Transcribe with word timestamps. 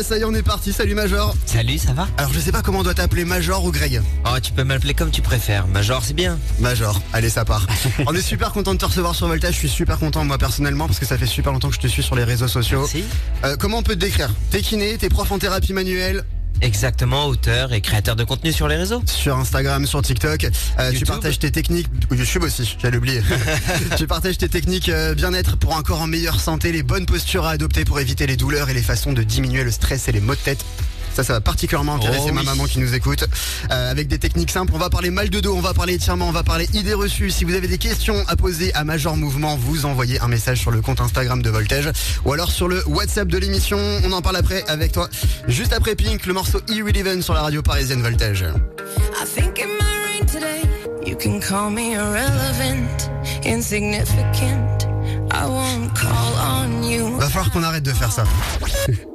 bah 0.00 0.04
ça 0.04 0.16
y 0.16 0.22
est, 0.22 0.24
on 0.24 0.32
est 0.32 0.42
parti. 0.42 0.72
Salut 0.72 0.94
Major. 0.94 1.34
Salut, 1.44 1.76
ça 1.76 1.92
va 1.92 2.08
Alors 2.16 2.32
je 2.32 2.40
sais 2.40 2.52
pas 2.52 2.62
comment 2.62 2.78
on 2.78 2.82
doit 2.82 2.94
t'appeler 2.94 3.26
Major 3.26 3.62
ou 3.62 3.70
Greg. 3.70 4.00
Oh, 4.24 4.40
tu 4.42 4.50
peux 4.52 4.64
m'appeler 4.64 4.94
comme 4.94 5.10
tu 5.10 5.20
préfères. 5.20 5.66
Major, 5.66 6.02
c'est 6.02 6.14
bien. 6.14 6.38
Major. 6.58 6.98
Allez, 7.12 7.28
ça 7.28 7.44
part. 7.44 7.66
on 8.06 8.14
est 8.14 8.22
super 8.22 8.52
content 8.52 8.72
de 8.72 8.78
te 8.78 8.86
recevoir 8.86 9.14
sur 9.14 9.28
Voltage. 9.28 9.52
Je 9.52 9.58
suis 9.58 9.68
super 9.68 9.98
content 9.98 10.24
moi 10.24 10.38
personnellement 10.38 10.86
parce 10.86 10.98
que 10.98 11.04
ça 11.04 11.18
fait 11.18 11.26
super 11.26 11.52
longtemps 11.52 11.68
que 11.68 11.74
je 11.74 11.80
te 11.80 11.86
suis 11.86 12.02
sur 12.02 12.16
les 12.16 12.24
réseaux 12.24 12.48
sociaux. 12.48 12.80
Merci. 12.80 13.04
Euh, 13.44 13.56
comment 13.58 13.78
on 13.78 13.82
peut 13.82 13.94
te 13.94 13.98
décrire? 14.00 14.30
T'es 14.50 14.62
kiné, 14.62 14.96
t'es 14.96 15.10
prof 15.10 15.30
en 15.32 15.38
thérapie 15.38 15.74
manuelle 15.74 16.24
Exactement, 16.62 17.26
auteur 17.26 17.72
et 17.72 17.80
créateur 17.80 18.16
de 18.16 18.24
contenu 18.24 18.52
sur 18.52 18.68
les 18.68 18.76
réseaux. 18.76 19.02
sur 19.06 19.36
Instagram, 19.36 19.86
sur 19.86 20.02
TikTok. 20.02 20.46
Euh, 20.78 20.92
tu 20.92 21.04
partages 21.04 21.38
tes 21.38 21.50
techniques. 21.50 21.88
YouTube 22.10 22.42
aussi, 22.42 22.76
j'allais 22.80 22.98
oublier. 22.98 23.22
tu 23.96 24.06
partages 24.06 24.38
tes 24.38 24.48
techniques 24.48 24.90
bien-être 25.16 25.56
pour 25.56 25.76
un 25.76 25.82
corps 25.82 26.02
en 26.02 26.06
meilleure 26.06 26.40
santé, 26.40 26.72
les 26.72 26.82
bonnes 26.82 27.06
postures 27.06 27.46
à 27.46 27.52
adopter 27.52 27.84
pour 27.84 28.00
éviter 28.00 28.26
les 28.26 28.36
douleurs 28.36 28.68
et 28.68 28.74
les 28.74 28.82
façons 28.82 29.12
de 29.12 29.22
diminuer 29.22 29.64
le 29.64 29.70
stress 29.70 30.08
et 30.08 30.12
les 30.12 30.20
maux 30.20 30.34
de 30.34 30.40
tête. 30.40 30.64
Ça, 31.14 31.24
ça 31.24 31.32
va 31.34 31.40
particulièrement 31.40 31.96
intéresser 31.96 32.26
Oh 32.28 32.32
ma 32.32 32.40
oui. 32.40 32.46
maman 32.46 32.64
qui 32.64 32.78
nous 32.78 32.94
écoute. 32.94 33.24
Euh, 33.70 33.90
avec 33.90 34.08
des 34.08 34.18
techniques 34.18 34.50
simples, 34.50 34.72
on 34.74 34.78
va 34.78 34.90
parler 34.90 35.10
mal 35.10 35.28
de 35.30 35.40
dos, 35.40 35.54
on 35.54 35.60
va 35.60 35.74
parler 35.74 35.94
étirement, 35.94 36.28
on 36.28 36.32
va 36.32 36.42
parler 36.42 36.68
idées 36.72 36.94
reçues. 36.94 37.30
Si 37.30 37.44
vous 37.44 37.54
avez 37.54 37.68
des 37.68 37.78
questions 37.78 38.16
à 38.28 38.36
poser 38.36 38.72
à 38.74 38.84
Major 38.84 39.16
Mouvement, 39.16 39.56
vous 39.56 39.84
envoyez 39.86 40.20
un 40.20 40.28
message 40.28 40.60
sur 40.60 40.70
le 40.70 40.80
compte 40.80 41.00
Instagram 41.00 41.42
de 41.42 41.50
Voltage 41.50 41.90
ou 42.24 42.32
alors 42.32 42.50
sur 42.50 42.68
le 42.68 42.82
WhatsApp 42.88 43.28
de 43.28 43.38
l'émission. 43.38 43.78
On 44.04 44.12
en 44.12 44.22
parle 44.22 44.36
après 44.36 44.64
avec 44.68 44.92
toi. 44.92 45.08
Juste 45.48 45.72
après 45.72 45.94
Pink, 45.96 46.26
le 46.26 46.32
morceau 46.32 46.60
Irrelevant 46.68 47.22
sur 47.22 47.34
la 47.34 47.42
radio 47.42 47.62
parisienne 47.62 48.02
Voltage. 48.02 48.44
I 49.20 49.24
think 49.26 49.58
it 49.58 49.66
might 49.66 50.20
rain 50.20 50.26
today. 50.26 50.62
You 51.06 51.16
can 51.16 51.40
call 51.40 51.70
me 51.70 51.92
irrelevant, 51.94 53.10
insignificant. 53.44 54.86
I 55.32 55.46
won't 55.46 55.92
call 55.94 56.34
on 56.40 56.82
you. 56.82 57.16
Va 57.18 57.28
falloir 57.28 57.50
qu'on 57.50 57.62
arrête 57.62 57.82
de 57.82 57.92
faire 57.92 58.12
ça. 58.12 58.24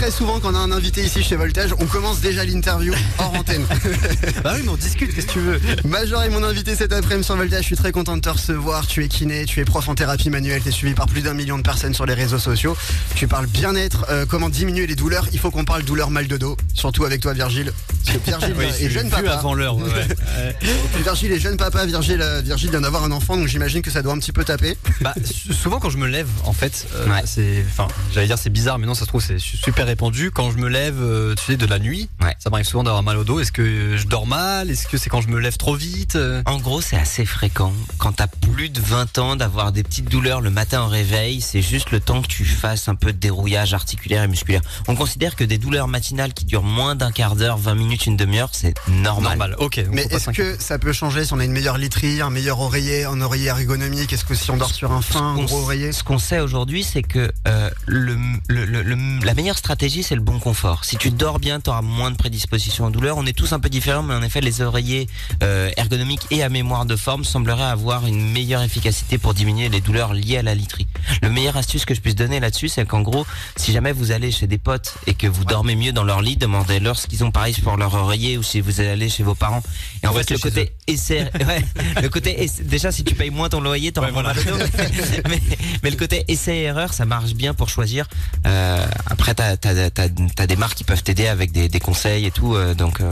Très 0.00 0.10
souvent, 0.10 0.40
quand 0.40 0.52
on 0.52 0.54
a 0.54 0.58
un 0.58 0.72
invité 0.72 1.02
ici 1.04 1.22
chez 1.22 1.36
Voltage, 1.36 1.74
on 1.78 1.84
commence 1.84 2.20
déjà 2.20 2.42
l'interview 2.44 2.94
hors 3.18 3.34
antenne. 3.34 3.66
Bah 4.42 4.52
oui, 4.54 4.62
mais 4.64 4.70
on 4.70 4.76
discute, 4.76 5.14
qu'est-ce 5.14 5.26
que 5.26 5.32
tu 5.32 5.40
veux? 5.40 5.60
Major 5.84 6.22
est 6.22 6.30
mon 6.30 6.42
invité 6.42 6.74
cet 6.74 6.92
après-midi 6.94 7.26
sur 7.26 7.36
Voltage. 7.36 7.60
Je 7.60 7.66
suis 7.66 7.76
très 7.76 7.92
content 7.92 8.16
de 8.16 8.22
te 8.22 8.30
recevoir. 8.30 8.86
Tu 8.86 9.04
es 9.04 9.08
kiné, 9.08 9.44
tu 9.44 9.60
es 9.60 9.64
prof 9.66 9.86
en 9.90 9.94
thérapie 9.94 10.30
manuelle. 10.30 10.62
Tu 10.62 10.70
es 10.70 10.72
suivi 10.72 10.94
par 10.94 11.06
plus 11.06 11.20
d'un 11.20 11.34
million 11.34 11.58
de 11.58 11.62
personnes 11.62 11.92
sur 11.92 12.06
les 12.06 12.14
réseaux 12.14 12.38
sociaux. 12.38 12.74
Tu 13.14 13.28
parles 13.28 13.46
bien-être, 13.46 14.06
euh, 14.08 14.24
comment 14.26 14.48
diminuer 14.48 14.86
les 14.86 14.94
douleurs. 14.94 15.26
Il 15.34 15.38
faut 15.38 15.50
qu'on 15.50 15.64
parle 15.66 15.82
douleur 15.82 16.10
mal 16.10 16.26
de 16.28 16.36
dos. 16.38 16.56
Surtout 16.72 17.04
avec 17.04 17.20
toi, 17.20 17.34
Virgile. 17.34 17.70
Parce 18.06 18.16
que 18.16 18.24
Virgile 18.30 18.56
est 18.86 18.88
jeune 18.90 19.10
papa. 19.10 19.32
avant 19.32 19.52
l'heure, 19.52 19.76
ouais. 19.76 19.82
ouais. 19.84 20.56
Virgile 21.02 21.32
est 21.32 21.40
jeune 21.40 21.58
papa. 21.58 21.84
Virgile, 21.84 22.24
Virgile 22.42 22.70
vient 22.70 22.80
d'avoir 22.80 23.04
un 23.04 23.12
enfant, 23.12 23.36
donc 23.36 23.48
j'imagine 23.48 23.82
que 23.82 23.90
ça 23.90 24.00
doit 24.00 24.14
un 24.14 24.18
petit 24.18 24.32
peu 24.32 24.44
taper. 24.44 24.78
Bah, 25.02 25.12
sou- 25.24 25.52
souvent 25.52 25.78
quand 25.78 25.90
je 25.90 25.98
me 25.98 26.06
lève, 26.06 26.28
en 26.44 26.54
fait, 26.54 26.86
euh, 26.94 27.06
Ouais. 27.06 27.22
c'est, 27.26 27.62
enfin, 27.70 27.86
j'allais 28.14 28.26
dire 28.28 28.38
c'est 28.38 28.50
bizarre, 28.50 28.78
mais 28.78 28.86
non, 28.86 28.94
ça 28.94 29.02
se 29.02 29.06
trouve 29.08 29.22
c'est 29.22 29.38
su- 29.38 29.58
super 29.58 29.89
répandu. 29.90 30.30
Quand 30.30 30.50
je 30.50 30.56
me 30.58 30.68
lève, 30.68 30.96
euh, 31.00 31.34
tu 31.34 31.44
sais, 31.44 31.56
de 31.56 31.66
la 31.66 31.78
nuit, 31.78 32.08
Ouais. 32.22 32.34
ça 32.38 32.50
m'arrive 32.50 32.66
souvent 32.66 32.82
d'avoir 32.84 33.02
mal 33.02 33.16
au 33.18 33.24
dos. 33.24 33.40
Est-ce 33.40 33.52
que 33.52 33.96
je 33.96 34.06
dors 34.06 34.26
mal? 34.26 34.70
Est-ce 34.70 34.86
que 34.88 34.96
c'est 34.96 35.10
quand 35.10 35.20
je 35.20 35.28
me 35.28 35.38
lève 35.38 35.56
trop 35.56 35.74
vite? 35.74 36.18
En 36.46 36.58
gros, 36.58 36.80
c'est 36.80 36.96
assez 36.96 37.24
fréquent. 37.24 37.72
Quand 37.98 38.12
t'as 38.12 38.26
plus 38.26 38.68
de 38.70 38.80
20 38.80 39.18
ans, 39.18 39.36
d'avoir 39.36 39.72
des 39.72 39.82
petites 39.82 40.08
douleurs 40.10 40.40
le 40.40 40.50
matin 40.50 40.82
au 40.82 40.88
réveil, 40.88 41.40
c'est 41.40 41.62
juste 41.62 41.90
le 41.90 42.00
temps 42.00 42.22
que 42.22 42.28
tu 42.28 42.44
fasses 42.44 42.88
un 42.88 42.94
peu 42.94 43.12
de 43.12 43.18
dérouillage 43.18 43.74
articulaire 43.74 44.22
et 44.22 44.28
musculaire. 44.28 44.62
On 44.88 44.94
considère 44.96 45.36
que 45.36 45.44
des 45.44 45.58
douleurs 45.58 45.88
matinales 45.88 46.32
qui 46.32 46.44
durent 46.44 46.62
moins 46.62 46.94
d'un 46.94 47.12
quart 47.12 47.36
d'heure, 47.36 47.58
20 47.58 47.74
minutes, 47.74 48.06
une 48.06 48.16
demi-heure, 48.16 48.50
c'est 48.52 48.74
normal. 48.88 49.38
Normal. 49.38 49.56
Ok. 49.58 49.82
Mais 49.92 50.02
est-ce 50.10 50.30
que 50.30 50.56
ça 50.60 50.78
peut 50.78 50.92
changer 50.92 51.24
si 51.24 51.32
on 51.32 51.38
a 51.40 51.44
une 51.44 51.52
meilleure 51.52 51.78
literie, 51.78 52.20
un 52.20 52.30
meilleur 52.30 52.60
oreiller, 52.60 53.04
un 53.04 53.20
oreiller 53.20 53.48
ergonomique? 53.48 54.12
Est-ce 54.12 54.24
que 54.24 54.34
si 54.34 54.50
on 54.50 54.56
dort 54.56 54.72
sur 54.74 54.92
un 54.92 55.02
fin, 55.02 55.34
un 55.34 55.42
gros 55.42 55.62
oreiller? 55.62 55.92
Ce 55.92 56.02
qu'on 56.04 56.18
sait 56.18 56.40
aujourd'hui, 56.40 56.84
c'est 56.84 57.02
que 57.02 57.30
euh, 57.48 57.70
le, 57.86 58.16
le- 58.48 58.64
le- 58.64 58.82
le- 58.82 59.24
la 59.24 59.34
meilleure 59.34 59.58
stratégie, 59.58 59.79
c'est 59.88 60.14
le 60.14 60.20
bon 60.20 60.38
confort. 60.38 60.84
Si 60.84 60.96
tu 60.98 61.10
dors 61.10 61.38
bien, 61.38 61.58
tu 61.58 61.70
auras 61.70 61.80
moins 61.80 62.10
de 62.10 62.16
prédisposition 62.16 62.84
aux 62.84 62.90
douleurs. 62.90 63.16
On 63.16 63.24
est 63.24 63.32
tous 63.32 63.54
un 63.54 63.60
peu 63.60 63.70
différents, 63.70 64.02
mais 64.02 64.12
en 64.14 64.22
effet, 64.22 64.42
les 64.42 64.60
oreillers 64.60 65.08
euh, 65.42 65.70
ergonomiques 65.78 66.20
et 66.30 66.42
à 66.42 66.50
mémoire 66.50 66.84
de 66.84 66.96
forme 66.96 67.24
sembleraient 67.24 67.62
avoir 67.62 68.06
une 68.06 68.30
meilleure 68.30 68.62
efficacité 68.62 69.16
pour 69.16 69.32
diminuer 69.32 69.70
les 69.70 69.80
douleurs 69.80 70.12
liées 70.12 70.36
à 70.36 70.42
la 70.42 70.54
literie. 70.54 70.86
Le 71.22 71.30
meilleur 71.30 71.56
astuce 71.56 71.86
que 71.86 71.94
je 71.94 72.00
puisse 72.02 72.14
donner 72.14 72.40
là-dessus, 72.40 72.68
c'est 72.68 72.84
qu'en 72.86 73.00
gros, 73.00 73.26
si 73.56 73.72
jamais 73.72 73.92
vous 73.92 74.10
allez 74.12 74.30
chez 74.32 74.46
des 74.46 74.58
potes 74.58 74.94
et 75.06 75.14
que 75.14 75.26
vous 75.26 75.46
dormez 75.46 75.76
mieux 75.76 75.92
dans 75.92 76.04
leur 76.04 76.20
lit, 76.20 76.36
demandez-leur 76.36 76.98
ce 76.98 77.06
qu'ils 77.06 77.24
ont 77.24 77.30
pareil 77.30 77.54
pour 77.62 77.78
leur 77.78 77.94
oreiller 77.94 78.36
ou 78.36 78.42
si 78.42 78.60
vous 78.60 78.80
allez 78.82 79.08
chez 79.08 79.22
vos 79.22 79.34
parents. 79.34 79.62
Et 80.02 80.06
en 80.06 80.12
fait, 80.12 80.30
le 80.30 80.36
côté 80.38 80.72
essai, 80.88 81.30
ouais, 81.46 81.64
le 82.02 82.08
côté 82.10 82.42
essa- 82.44 82.62
déjà 82.64 82.92
si 82.92 83.02
tu 83.02 83.14
payes 83.14 83.30
moins 83.30 83.48
ton 83.48 83.60
loyer, 83.62 83.92
t'auras 83.92 84.08
Ouais, 84.08 84.12
voilà. 84.12 84.34
dos. 84.34 84.40
mais, 85.30 85.40
mais 85.82 85.90
le 85.90 85.96
côté 85.96 86.24
essai 86.28 86.56
erreur, 86.58 86.92
ça 86.92 87.06
marche 87.06 87.32
bien 87.32 87.54
pour 87.54 87.70
choisir. 87.70 88.06
Euh, 88.46 88.86
après, 89.06 89.34
t'as 89.34 89.56
as, 89.78 89.90
t'as 89.90 90.46
des 90.46 90.56
marques 90.56 90.76
qui 90.76 90.84
peuvent 90.84 91.02
t'aider 91.02 91.26
avec 91.26 91.52
des, 91.52 91.68
des 91.68 91.80
conseils 91.80 92.26
et 92.26 92.30
tout. 92.30 92.54
euh, 92.54 92.74
donc, 92.74 93.00
euh, 93.00 93.10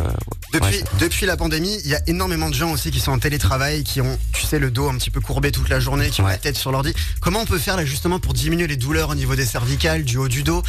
Depuis, 0.52 0.70
ouais, 0.70 0.78
ça- 0.80 0.86
depuis 1.00 1.26
la 1.26 1.36
pandémie, 1.36 1.78
il 1.84 1.90
y 1.90 1.94
a 1.94 2.00
énormément 2.06 2.48
de 2.48 2.54
gens 2.54 2.70
aussi 2.72 2.90
qui 2.90 3.00
sont 3.00 3.12
en 3.12 3.18
télétravail, 3.18 3.84
qui 3.84 4.00
ont, 4.00 4.18
tu 4.32 4.42
sais, 4.46 4.58
le 4.58 4.70
dos 4.70 4.88
un 4.88 4.96
petit 4.96 5.10
peu 5.10 5.20
courbé 5.20 5.52
toute 5.52 5.68
la 5.68 5.80
journée, 5.80 6.10
qui 6.10 6.20
ont 6.20 6.24
Ouais. 6.24 6.32
la 6.32 6.38
tête 6.38 6.56
sur 6.56 6.72
l'ordi. 6.72 6.92
Comment 7.20 7.40
on 7.40 7.46
peut 7.46 7.58
faire 7.58 7.76
là 7.76 7.84
justement 7.84 8.18
pour 8.18 8.34
diminuer 8.34 8.66
les 8.66 8.76
douleurs 8.76 9.10
au 9.10 9.14
niveau 9.14 9.34
des 9.36 9.46
cervicales, 9.46 10.04
du 10.04 10.16
haut 10.18 10.28
du 10.28 10.42
dos? 10.42 10.62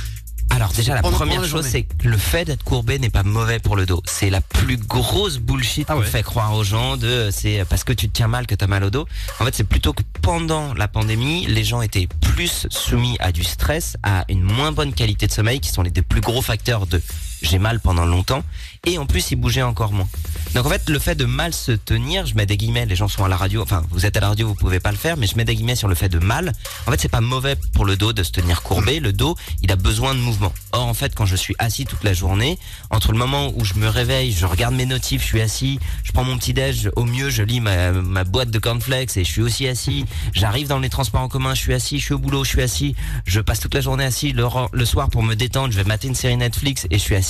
Alors 0.59 0.73
déjà 0.73 0.93
la 0.93 1.01
première 1.01 1.45
chose 1.45 1.65
c'est 1.65 1.83
que 1.83 2.07
le 2.07 2.17
fait 2.17 2.43
d'être 2.43 2.63
courbé 2.63 2.99
n'est 2.99 3.09
pas 3.09 3.23
mauvais 3.23 3.59
pour 3.59 3.77
le 3.77 3.85
dos. 3.85 4.01
C'est 4.05 4.29
la 4.29 4.41
plus 4.41 4.75
grosse 4.75 5.37
bullshit 5.37 5.85
Ah 5.89 5.93
qu'on 5.93 6.01
ouais. 6.01 6.05
fait 6.05 6.21
croire 6.21 6.53
aux 6.53 6.65
gens 6.65 6.97
de 6.97 7.07
euh, 7.07 7.31
c'est 7.31 7.63
parce 7.69 7.85
que 7.85 7.93
tu 7.93 8.09
te 8.09 8.13
tiens 8.13 8.27
mal 8.27 8.45
que 8.45 8.55
t'as 8.55 8.67
mal 8.67 8.83
au 8.83 8.89
dos. 8.89 9.07
En 9.39 9.45
fait 9.45 9.55
c'est 9.55 9.63
plutôt 9.63 9.93
que 9.93 10.03
pendant 10.21 10.73
la 10.73 10.89
pandémie 10.89 11.45
les 11.47 11.63
gens 11.63 11.81
étaient 11.81 12.07
plus 12.21 12.67
soumis 12.69 13.15
à 13.19 13.31
du 13.31 13.43
stress, 13.45 13.95
à 14.03 14.25
une 14.27 14.41
moins 14.43 14.73
bonne 14.73 14.93
qualité 14.93 15.27
de 15.27 15.31
sommeil 15.31 15.61
qui 15.61 15.69
sont 15.69 15.81
les 15.81 15.91
deux 15.91 16.01
plus 16.01 16.21
gros 16.21 16.41
facteurs 16.41 16.87
de 16.87 17.01
j'ai 17.41 17.59
mal 17.59 17.79
pendant 17.79 18.05
longtemps 18.05 18.43
et 18.85 18.97
en 18.97 19.05
plus 19.05 19.31
ils 19.31 19.35
bougeaient 19.35 19.61
encore 19.61 19.91
moins. 19.91 20.07
Donc 20.53 20.65
en 20.65 20.69
fait 20.69 20.89
le 20.89 20.99
fait 20.99 21.15
de 21.15 21.25
mal 21.25 21.53
se 21.53 21.71
tenir, 21.71 22.25
je 22.25 22.35
mets 22.35 22.45
des 22.45 22.57
guillemets, 22.57 22.85
les 22.85 22.95
gens 22.95 23.07
sont 23.07 23.23
à 23.23 23.27
la 23.27 23.37
radio, 23.37 23.61
enfin 23.61 23.83
vous 23.91 24.05
êtes 24.05 24.17
à 24.17 24.19
la 24.19 24.29
radio 24.29 24.47
vous 24.47 24.55
pouvez 24.55 24.79
pas 24.79 24.91
le 24.91 24.97
faire 24.97 25.17
mais 25.17 25.27
je 25.27 25.35
mets 25.35 25.45
des 25.45 25.55
guillemets 25.55 25.75
sur 25.75 25.87
le 25.87 25.95
fait 25.95 26.09
de 26.09 26.19
mal. 26.19 26.53
En 26.87 26.91
fait 26.91 26.99
c'est 26.99 27.09
pas 27.09 27.21
mauvais 27.21 27.55
pour 27.73 27.85
le 27.85 27.95
dos 27.95 28.13
de 28.13 28.23
se 28.23 28.31
tenir 28.31 28.61
courbé, 28.61 28.99
le 28.99 29.13
dos 29.13 29.35
il 29.61 29.71
a 29.71 29.75
besoin 29.75 30.15
de 30.15 30.19
mouvement. 30.19 30.53
Or 30.71 30.85
en 30.85 30.93
fait 30.93 31.13
quand 31.15 31.25
je 31.25 31.35
suis 31.35 31.55
assis 31.59 31.85
toute 31.85 32.03
la 32.03 32.13
journée, 32.13 32.57
entre 32.89 33.11
le 33.11 33.17
moment 33.17 33.51
où 33.55 33.63
je 33.63 33.75
me 33.75 33.87
réveille, 33.87 34.31
je 34.31 34.45
regarde 34.45 34.75
mes 34.75 34.85
notifs, 34.85 35.21
je 35.21 35.27
suis 35.27 35.41
assis, 35.41 35.79
je 36.03 36.11
prends 36.11 36.23
mon 36.23 36.37
petit 36.37 36.53
déj, 36.53 36.89
au 36.95 37.05
mieux 37.05 37.29
je 37.29 37.43
lis 37.43 37.61
ma, 37.61 38.23
boîte 38.23 38.49
de 38.49 38.59
cornflakes 38.59 39.17
et 39.17 39.23
je 39.23 39.31
suis 39.31 39.41
aussi 39.41 39.67
assis, 39.67 40.05
j'arrive 40.33 40.67
dans 40.67 40.79
les 40.79 40.89
transports 40.89 41.21
en 41.21 41.29
commun, 41.29 41.53
je 41.53 41.61
suis 41.61 41.73
assis, 41.73 41.99
je 41.99 42.05
suis 42.05 42.13
au 42.13 42.19
boulot, 42.19 42.43
je 42.43 42.49
suis 42.49 42.61
assis, 42.61 42.95
je 43.25 43.39
passe 43.39 43.59
toute 43.59 43.73
la 43.73 43.81
journée 43.81 44.05
assis, 44.05 44.31
le, 44.31 44.45
le 44.71 44.85
soir 44.85 45.09
pour 45.09 45.23
me 45.23 45.35
détendre, 45.35 45.71
je 45.71 45.77
vais 45.77 45.83
mater 45.83 46.07
une 46.07 46.15
série 46.15 46.37
Netflix 46.37 46.87
et 46.89 46.97
je 46.97 47.03
suis 47.03 47.15
assis. 47.15 47.28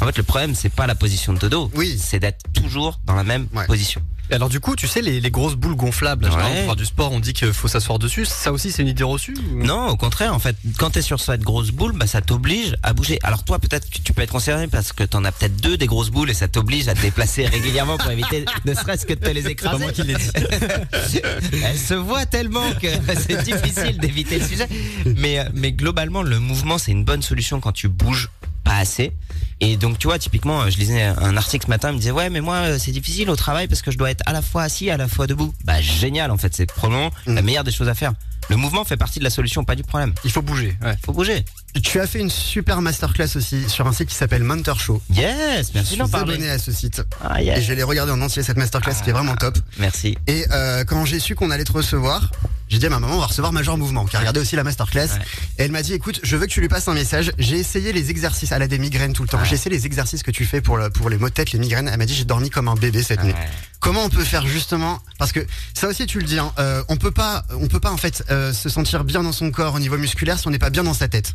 En 0.00 0.06
fait 0.06 0.16
le 0.16 0.22
problème 0.22 0.54
c'est 0.54 0.68
pas 0.72 0.86
la 0.86 0.94
position 0.94 1.32
de 1.32 1.38
ton 1.38 1.48
dos, 1.48 1.70
Oui. 1.74 1.98
c'est 2.00 2.18
d'être 2.20 2.42
toujours 2.52 3.00
dans 3.04 3.14
la 3.14 3.24
même 3.24 3.46
Ouais. 3.54 3.66
position. 3.66 4.00
Et 4.30 4.34
Alors 4.34 4.48
du 4.48 4.60
coup, 4.60 4.76
tu 4.76 4.86
sais, 4.86 5.02
les, 5.02 5.20
les 5.20 5.30
grosses 5.30 5.56
boules 5.56 5.74
gonflables, 5.74 6.22
là, 6.24 6.28
Ouais. 6.30 6.34
généralement, 6.36 6.58
pour 6.60 6.66
faire 6.68 6.76
du 6.76 6.84
sport, 6.86 7.12
on 7.12 7.20
dit 7.20 7.32
qu'il 7.34 7.52
faut 7.52 7.68
s'asseoir 7.68 7.98
dessus. 7.98 8.24
Ça 8.24 8.52
aussi, 8.52 8.70
c'est 8.72 8.80
une 8.82 8.88
idée 8.88 9.02
reçue 9.02 9.34
ou- 9.52 9.62
Non, 9.62 9.88
au 9.88 9.96
contraire, 9.96 10.32
en 10.32 10.38
fait, 10.38 10.56
quand 10.78 10.90
t'es 10.90 11.02
sur 11.02 11.20
cette 11.20 11.42
grosse 11.42 11.70
boule, 11.70 11.92
bah, 11.92 12.06
ça 12.06 12.22
t'oblige 12.22 12.74
à 12.82 12.94
bouger. 12.94 13.18
Alors 13.24 13.42
toi, 13.44 13.58
peut-être 13.58 13.90
que 13.90 13.98
tu 13.98 14.12
peux 14.14 14.22
être 14.22 14.30
concerné 14.32 14.68
parce 14.68 14.92
que 14.92 15.02
t'en 15.04 15.24
as 15.24 15.32
peut-être 15.32 15.56
deux 15.56 15.76
des 15.76 15.86
grosses 15.86 16.10
boules 16.10 16.30
et 16.30 16.34
ça 16.34 16.48
t'oblige 16.48 16.88
à 16.88 16.94
te 16.94 17.02
déplacer 17.02 17.44
régulièrement 17.46 17.98
pour 17.98 18.10
éviter 18.10 18.44
ne 18.64 18.74
serait-ce 18.74 19.04
que 19.06 19.12
de 19.14 19.18
te 19.20 19.28
les 19.28 19.48
écraser. 19.48 19.82
moi 19.82 19.92
qui 19.92 20.02
l'ai 20.04 20.14
dit. 20.14 20.30
Elle 21.64 21.78
se 21.78 21.94
voit 21.94 22.24
tellement 22.24 22.72
que 22.80 22.86
c'est 23.28 23.42
difficile 23.44 23.98
d'éviter 23.98 24.38
le 24.38 24.46
sujet. 24.46 24.68
Mais, 25.16 25.40
euh, 25.40 25.44
mais 25.52 25.72
globalement, 25.72 26.22
le 26.22 26.38
mouvement, 26.38 26.78
c'est 26.78 26.92
une 26.92 27.04
bonne 27.04 27.22
solution 27.22 27.60
quand 27.60 27.72
tu 27.72 27.88
bouges 27.88 28.30
pas 28.64 28.76
assez. 28.76 29.12
Et 29.60 29.76
donc, 29.76 29.98
tu 29.98 30.08
vois, 30.08 30.18
typiquement, 30.18 30.62
euh, 30.62 30.70
je 30.70 30.78
lisais 30.78 31.02
un 31.02 31.36
article 31.36 31.66
ce 31.66 31.70
matin, 31.70 31.90
il 31.90 31.94
me 31.94 31.98
disait, 31.98 32.10
ouais, 32.10 32.30
mais 32.30 32.40
moi, 32.40 32.56
euh, 32.56 32.78
c'est 32.80 32.90
difficile 32.90 33.30
au 33.30 33.36
travail 33.36 33.68
parce 33.68 33.80
que 33.82 33.90
je 33.92 33.98
dois 33.98 34.10
être 34.10 34.22
à 34.26 34.32
la 34.32 34.42
fois 34.42 34.62
assis, 34.64 34.90
à 34.90 34.96
la 34.96 35.06
fois 35.08 35.26
debout. 35.26 35.54
Bah, 35.64 35.80
génial, 35.80 36.30
en 36.30 36.36
fait, 36.38 36.54
c'est 36.54 36.66
probablement 36.66 37.10
la 37.26 37.42
meilleure 37.42 37.62
des 37.64 37.70
choses 37.72 37.88
à 37.88 37.94
faire. 37.94 38.12
Le 38.50 38.56
mouvement 38.56 38.84
fait 38.84 38.96
partie 38.96 39.20
de 39.20 39.24
la 39.24 39.30
solution, 39.30 39.62
pas 39.62 39.76
du 39.76 39.84
problème. 39.84 40.12
Il 40.24 40.32
faut 40.32 40.42
bouger. 40.42 40.76
Ouais. 40.82 40.96
Faut 41.06 41.12
bouger. 41.12 41.44
Tu 41.84 42.00
as 42.00 42.08
fait 42.08 42.18
une 42.18 42.28
super 42.28 42.82
masterclass 42.82 43.36
aussi 43.36 43.68
sur 43.70 43.86
un 43.86 43.92
site 43.92 44.08
qui 44.08 44.16
s'appelle 44.16 44.42
Mentor 44.42 44.80
Show. 44.80 45.00
Yes, 45.14 45.68
Je 45.68 45.72
merci 45.74 45.90
suis 45.90 45.96
d'en 45.98 46.06
abonné 46.06 46.38
parler. 46.38 46.48
à 46.50 46.58
ce 46.58 46.72
site 46.72 47.02
Ah, 47.22 47.40
et 47.40 47.46
yes. 47.46 47.64
je 47.64 47.72
l'ai 47.72 47.84
regardé 47.84 48.10
en 48.10 48.20
entier 48.20 48.42
cette 48.42 48.56
masterclass 48.56 48.94
qui 49.04 49.10
est 49.10 49.12
vraiment 49.12 49.36
top. 49.36 49.56
Merci. 49.78 50.18
Et 50.26 50.44
euh, 50.50 50.82
quand 50.84 51.04
j'ai 51.04 51.20
su 51.20 51.36
qu'on 51.36 51.52
allait 51.52 51.62
te 51.64 51.72
recevoir, 51.72 52.32
j'ai 52.72 52.78
dit 52.78 52.86
à 52.86 52.90
ma 52.90 52.98
maman 52.98 53.16
on 53.16 53.20
va 53.20 53.26
recevoir 53.26 53.52
Major 53.52 53.76
Mouvement 53.76 54.06
qui 54.06 54.16
a 54.16 54.18
regardé 54.18 54.40
aussi 54.40 54.56
la 54.56 54.64
masterclass. 54.64 55.04
Ouais. 55.08 55.18
Et 55.58 55.62
elle 55.64 55.72
m'a 55.72 55.82
dit 55.82 55.92
écoute, 55.92 56.20
je 56.22 56.36
veux 56.36 56.46
que 56.46 56.50
tu 56.50 56.60
lui 56.60 56.68
passes 56.68 56.88
un 56.88 56.94
message. 56.94 57.30
J'ai 57.38 57.58
essayé 57.58 57.92
les 57.92 58.10
exercices. 58.10 58.50
Elle 58.52 58.62
a 58.62 58.66
des 58.68 58.78
migraines 58.78 59.12
tout 59.12 59.22
le 59.22 59.28
temps. 59.28 59.38
Ouais. 59.38 59.44
J'ai 59.44 59.54
essayé 59.56 59.70
les 59.76 59.84
exercices 59.86 60.22
que 60.22 60.30
tu 60.30 60.44
fais 60.46 60.60
pour, 60.60 60.76
le- 60.78 60.88
pour 60.90 61.10
les 61.10 61.18
maux 61.18 61.28
de 61.28 61.34
tête, 61.34 61.52
les 61.52 61.58
migraines. 61.58 61.88
Elle 61.88 61.98
m'a 61.98 62.06
dit 62.06 62.14
j'ai 62.14 62.24
dormi 62.24 62.48
comme 62.50 62.68
un 62.68 62.74
bébé 62.74 63.02
cette 63.02 63.22
nuit. 63.22 63.32
Ouais. 63.32 63.48
Comment 63.80 64.04
on 64.04 64.08
peut 64.08 64.24
faire 64.24 64.46
justement 64.46 65.00
Parce 65.18 65.32
que 65.32 65.46
ça 65.74 65.88
aussi 65.88 66.06
tu 66.06 66.18
le 66.18 66.24
dis, 66.24 66.38
hein, 66.38 66.52
euh, 66.58 66.82
on 66.88 66.96
peut 66.96 67.10
pas, 67.10 67.44
on 67.60 67.68
peut 67.68 67.80
pas 67.80 67.90
en 67.92 67.96
fait 67.96 68.24
euh, 68.30 68.52
se 68.52 68.68
sentir 68.68 69.04
bien 69.04 69.22
dans 69.22 69.32
son 69.32 69.50
corps 69.50 69.74
au 69.74 69.80
niveau 69.80 69.98
musculaire 69.98 70.38
si 70.38 70.46
on 70.48 70.50
n'est 70.50 70.58
pas 70.58 70.70
bien 70.70 70.84
dans 70.84 70.94
sa 70.94 71.08
tête. 71.08 71.34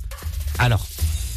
Alors, 0.60 0.88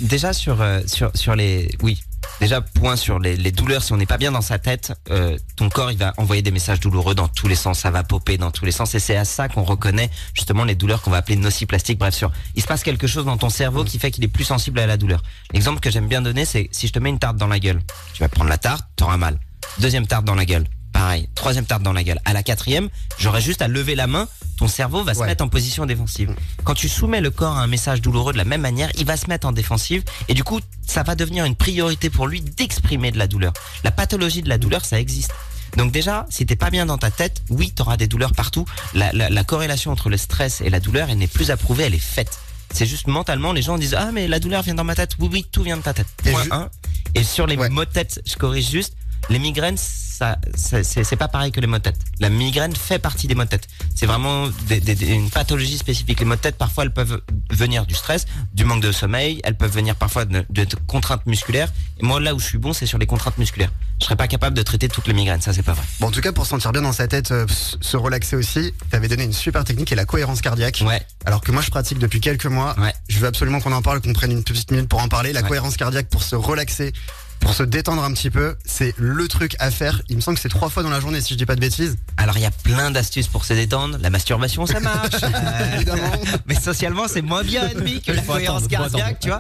déjà 0.01 0.33
sur, 0.33 0.63
euh, 0.63 0.81
sur, 0.87 1.11
sur 1.15 1.35
les. 1.37 1.71
Oui, 1.83 2.01
Déjà, 2.41 2.61
point 2.61 2.97
sur 2.97 3.19
les, 3.19 3.37
douleurs. 3.53 3.83
Si 3.83 3.93
on 3.93 3.97
n'est 3.97 4.07
pas 4.07 4.19
bien 4.19 4.33
dans 4.33 4.41
sa 4.41 4.59
tête, 4.59 4.93
euh, 5.11 5.37
ton 5.57 5.69
corps 5.69 5.93
il 5.93 5.99
va 5.99 6.15
envoyer 6.17 6.43
des 6.43 6.51
messages 6.51 6.81
douloureux 6.81 7.15
dans 7.15 7.29
tous 7.29 7.49
les 7.49 7.55
sens. 7.55 7.81
Ça 7.81 7.91
va 7.91 8.03
popper 8.03 8.39
dans 8.39 8.51
tous 8.51 8.65
les 8.65 8.73
sens. 8.73 8.95
Et 8.95 9.01
c'est 9.01 9.17
à 9.17 9.25
ça 9.25 9.49
qu'on 9.49 9.63
reconnaît 9.63 10.11
justement 10.35 10.65
les 10.65 10.75
douleurs 10.75 11.03
qu'on 11.03 11.11
va 11.11 11.19
appeler 11.19 11.37
nociplastiques. 11.37 11.99
Bref, 11.99 12.15
sur, 12.15 12.33
il 12.55 12.63
se 12.63 12.67
passe 12.67 12.83
quelque 12.83 13.07
chose 13.07 13.25
dans 13.25 13.37
ton 13.37 13.51
cerveau 13.51 13.85
qui 13.85 13.99
fait 13.99 14.11
qu'il 14.11 14.25
est 14.25 14.29
plus 14.29 14.45
sensible 14.45 14.79
à 14.79 14.87
la 14.87 14.97
douleur. 14.97 15.23
L'exemple 15.53 15.81
que 15.81 15.91
j'aime 15.91 16.09
bien 16.09 16.23
donner, 16.23 16.45
c'est 16.45 16.69
si 16.73 16.87
je 16.87 16.93
te 16.93 16.99
mets 16.99 17.11
une 17.11 17.19
tarte 17.19 17.37
dans 17.37 17.49
la 17.49 17.59
gueule, 17.59 17.81
tu 18.15 18.23
vas 18.23 18.29
prendre 18.29 18.49
la 18.51 18.59
tarte, 18.59 18.87
t'auras 18.97 19.17
mal. 19.17 19.39
Deuxième 19.79 20.07
tarte 20.07 20.25
dans 20.25 20.35
la 20.35 20.45
gueule, 20.45 20.65
pareil. 21.01 21.29
Troisième 21.35 21.65
tarte 21.65 21.83
dans 21.83 21.93
la 21.95 22.03
gueule. 22.05 22.21
À 22.25 22.33
la 22.33 22.43
quatrième, 22.43 22.89
j'aurais 23.19 23.41
juste 23.41 23.63
à 23.63 23.69
lever 23.69 23.95
la 23.95 24.07
main. 24.07 24.29
Ton 24.59 24.69
cerveau 24.69 25.03
va 25.03 25.15
se 25.15 25.21
Ouais. 25.21 25.27
mettre 25.27 25.43
en 25.43 25.49
position 25.49 25.87
défensive. 25.87 26.35
Quand 26.65 26.75
tu 26.75 26.89
soumets 26.89 27.23
le 27.23 27.31
corps 27.31 27.57
à 27.57 27.63
un 27.63 27.67
message 27.67 28.03
douloureux 28.03 28.33
de 28.35 28.39
la 28.39 28.45
même 28.45 28.61
manière, 28.61 28.91
il 28.99 29.07
va 29.07 29.17
se 29.17 29.27
mettre 29.29 29.47
en 29.47 29.53
défensive 29.53 30.03
et 30.29 30.35
du 30.35 30.45
coup, 30.45 30.61
ça 30.87 31.03
va 31.03 31.15
devenir 31.15 31.47
une 31.47 31.57
priorité 31.57 32.11
pour 32.11 32.27
lui 32.27 32.43
d'exprimer 32.43 33.11
de 33.13 33.19
la 33.19 33.27
douleur. 33.27 33.53
La 33.85 33.91
pathologie 33.91 34.43
de 34.43 34.49
la 34.51 34.59
douleur, 34.59 34.85
ça 34.85 35.01
existe. 35.01 35.33
Donc 35.79 35.91
déjà, 35.93 36.27
si 36.29 36.45
t'es 36.45 36.57
pas 36.57 36.69
bien 36.69 36.85
dans 36.85 36.99
ta 36.99 37.11
tête, 37.11 37.41
oui, 37.49 37.71
t'auras 37.73 37.97
des 37.97 38.07
douleurs 38.09 38.33
partout. 38.33 38.67
La, 38.93 39.11
la- 39.13 39.31
la 39.31 39.45
corrélation 39.45 39.93
entre 39.93 40.11
le 40.11 40.19
stress 40.19 40.61
et 40.61 40.69
la 40.69 40.81
douleur, 40.81 41.09
elle 41.09 41.19
n'est 41.19 41.29
plus 41.29 41.51
approuvée, 41.51 41.85
elle 41.85 41.95
est 41.95 41.99
faite. 41.99 42.39
C'est 42.75 42.87
juste 42.87 43.07
mentalement, 43.07 43.53
les 43.55 43.63
gens 43.63 43.79
disent 43.79 43.95
ah 43.95 44.11
mais 44.13 44.29
la 44.29 44.39
douleur 44.41 44.63
vient 44.63 44.75
dans 44.75 44.85
ma 44.85 44.95
tête. 44.95 45.13
Oui 45.19 45.29
oui, 45.33 45.47
tout 45.51 45.63
vient 45.63 45.79
de 45.79 45.83
ta 45.83 45.95
tête. 45.95 46.07
Et 46.27 46.33
Point 46.33 46.43
ju- 46.45 46.49
un. 46.53 46.69
Et 47.15 47.25
sur 47.25 47.47
les 47.47 47.57
Ouais. 47.57 47.69
maux 47.71 47.85
de 47.87 47.91
tête, 47.91 48.21
je 48.27 48.35
corrige 48.37 48.69
juste. 48.69 48.95
Les 49.31 49.39
migraines, 49.39 49.79
ça, 50.21 50.37
ça- 50.83 50.85
c'est 51.05 51.17
pas 51.17 51.29
pareil 51.29 51.51
que 51.51 51.61
les 51.61 51.67
maux 51.67 51.79
de 51.79 51.83
tête. 51.83 51.97
La 52.19 52.29
migraine 52.29 52.77
fait 52.77 52.99
partie 52.99 53.27
des 53.27 53.35
maux 53.35 53.45
de 53.45 53.49
tête. 53.49 53.67
C'est 53.95 54.05
vraiment 54.05 54.49
des- 54.69 54.79
des- 54.81 54.95
des- 54.95 55.07
une 55.07 55.31
pathologie 55.31 55.79
spécifique. 55.79 56.21
Les 56.21 56.27
maux 56.27 56.35
de 56.37 56.41
tête, 56.41 56.57
parfois, 56.59 56.85
elles 56.85 56.93
peuvent 56.93 57.23
venir 57.49 57.87
du 57.87 57.95
stress, 57.95 58.27
du 58.53 58.65
manque 58.67 58.83
de 58.83 58.93
sommeil. 58.93 59.41
Elles 59.45 59.57
peuvent 59.57 59.73
venir 59.73 59.97
parfois 59.97 60.27
de, 60.27 60.45
contraintes 60.87 61.25
musculaires. 61.25 61.73
Et 62.01 62.05
moi, 62.05 62.21
là 62.21 62.35
où 62.35 62.39
je 62.39 62.45
suis 62.45 62.59
bon, 62.59 62.75
c'est 62.75 62.85
sur 62.85 62.99
les 62.99 63.07
contraintes 63.07 63.39
musculaires. 63.39 63.73
Je 63.99 64.05
serais 64.05 64.17
pas 64.17 64.29
capable 64.29 64.55
de 64.57 64.63
traiter 64.63 64.89
toutes 64.89 65.07
les 65.07 65.15
migraines. 65.15 65.41
Ça, 65.41 65.55
c'est 65.55 65.63
pas 65.63 65.73
vrai. 65.73 65.85
Bon, 66.01 66.09
en 66.09 66.11
tout 66.11 66.21
cas, 66.21 66.33
pour 66.33 66.45
se 66.45 66.51
sentir 66.51 66.73
bien 66.73 66.83
dans 66.83 66.93
sa 66.93 67.09
tête, 67.09 67.31
euh, 67.31 67.47
se 67.81 67.97
relaxer 67.97 68.37
aussi, 68.37 68.75
t'avais 68.91 69.09
donné 69.09 69.25
une 69.25 69.33
super 69.33 69.65
technique 69.65 69.91
est 69.91 69.97
la 69.97 70.05
cohérence 70.05 70.43
cardiaque. 70.43 70.83
Ouais. 70.87 71.01
Alors 71.25 71.41
que 71.41 71.51
moi, 71.51 71.63
je 71.63 71.71
pratique 71.71 71.99
depuis 71.99 72.21
quelques 72.21 72.47
mois. 72.47 72.79
Ouais. 72.79 72.93
Je 73.09 73.19
veux 73.19 73.27
absolument 73.27 73.61
qu'on 73.61 73.73
en 73.73 73.83
parle, 73.83 74.01
qu'on 74.03 74.13
prenne 74.13 74.33
une 74.33 74.45
petite 74.45 74.71
minute 74.71 74.89
pour 74.89 75.01
en 75.01 75.09
parler. 75.09 75.33
La 75.33 75.41
Ouais. 75.43 75.49
cohérence 75.49 75.77
cardiaque 75.79 76.09
pour 76.09 76.23
se 76.23 76.37
relaxer, 76.37 76.93
pour 77.41 77.55
se 77.55 77.63
détendre 77.63 78.05
un 78.05 78.13
petit 78.13 78.31
peu, 78.31 78.57
c'est 78.65 78.95
le 78.99 79.27
truc 79.27 79.57
à 79.59 79.71
faire. 79.71 80.03
Il 80.09 80.17
me 80.17 80.21
semble 80.21 80.37
que 80.37 80.43
c'est 80.43 80.49
trois 80.49 80.69
fois 80.69 80.83
dans 80.83 80.91
la 80.91 81.01
journée, 81.01 81.21
si 81.21 81.33
je 81.35 81.39
dis 81.39 81.47
pas 81.47 81.57
de 81.57 81.61
bêtises. 81.61 81.97
Alors, 82.17 82.37
il 82.37 82.43
y 82.43 82.47
a 82.47 82.51
plein 82.51 82.91
d'astuces 82.91 83.29
pour 83.29 83.45
se 83.45 83.55
détendre. 83.55 83.99
La 84.01 84.11
masturbation, 84.11 84.67
ça 84.67 84.81
marche. 84.81 85.11
Euh, 85.31 85.77
Évidemment. 85.77 86.13
Mais 86.47 86.55
socialement, 86.55 87.07
c'est 87.09 87.23
moins 87.23 87.43
bien 87.43 87.69
ennemi 87.69 88.03
que 88.03 88.13
la 88.13 88.23
cohérence 88.23 88.67
cardiaque, 88.69 89.21
tu 89.21 89.29
vois. 89.29 89.39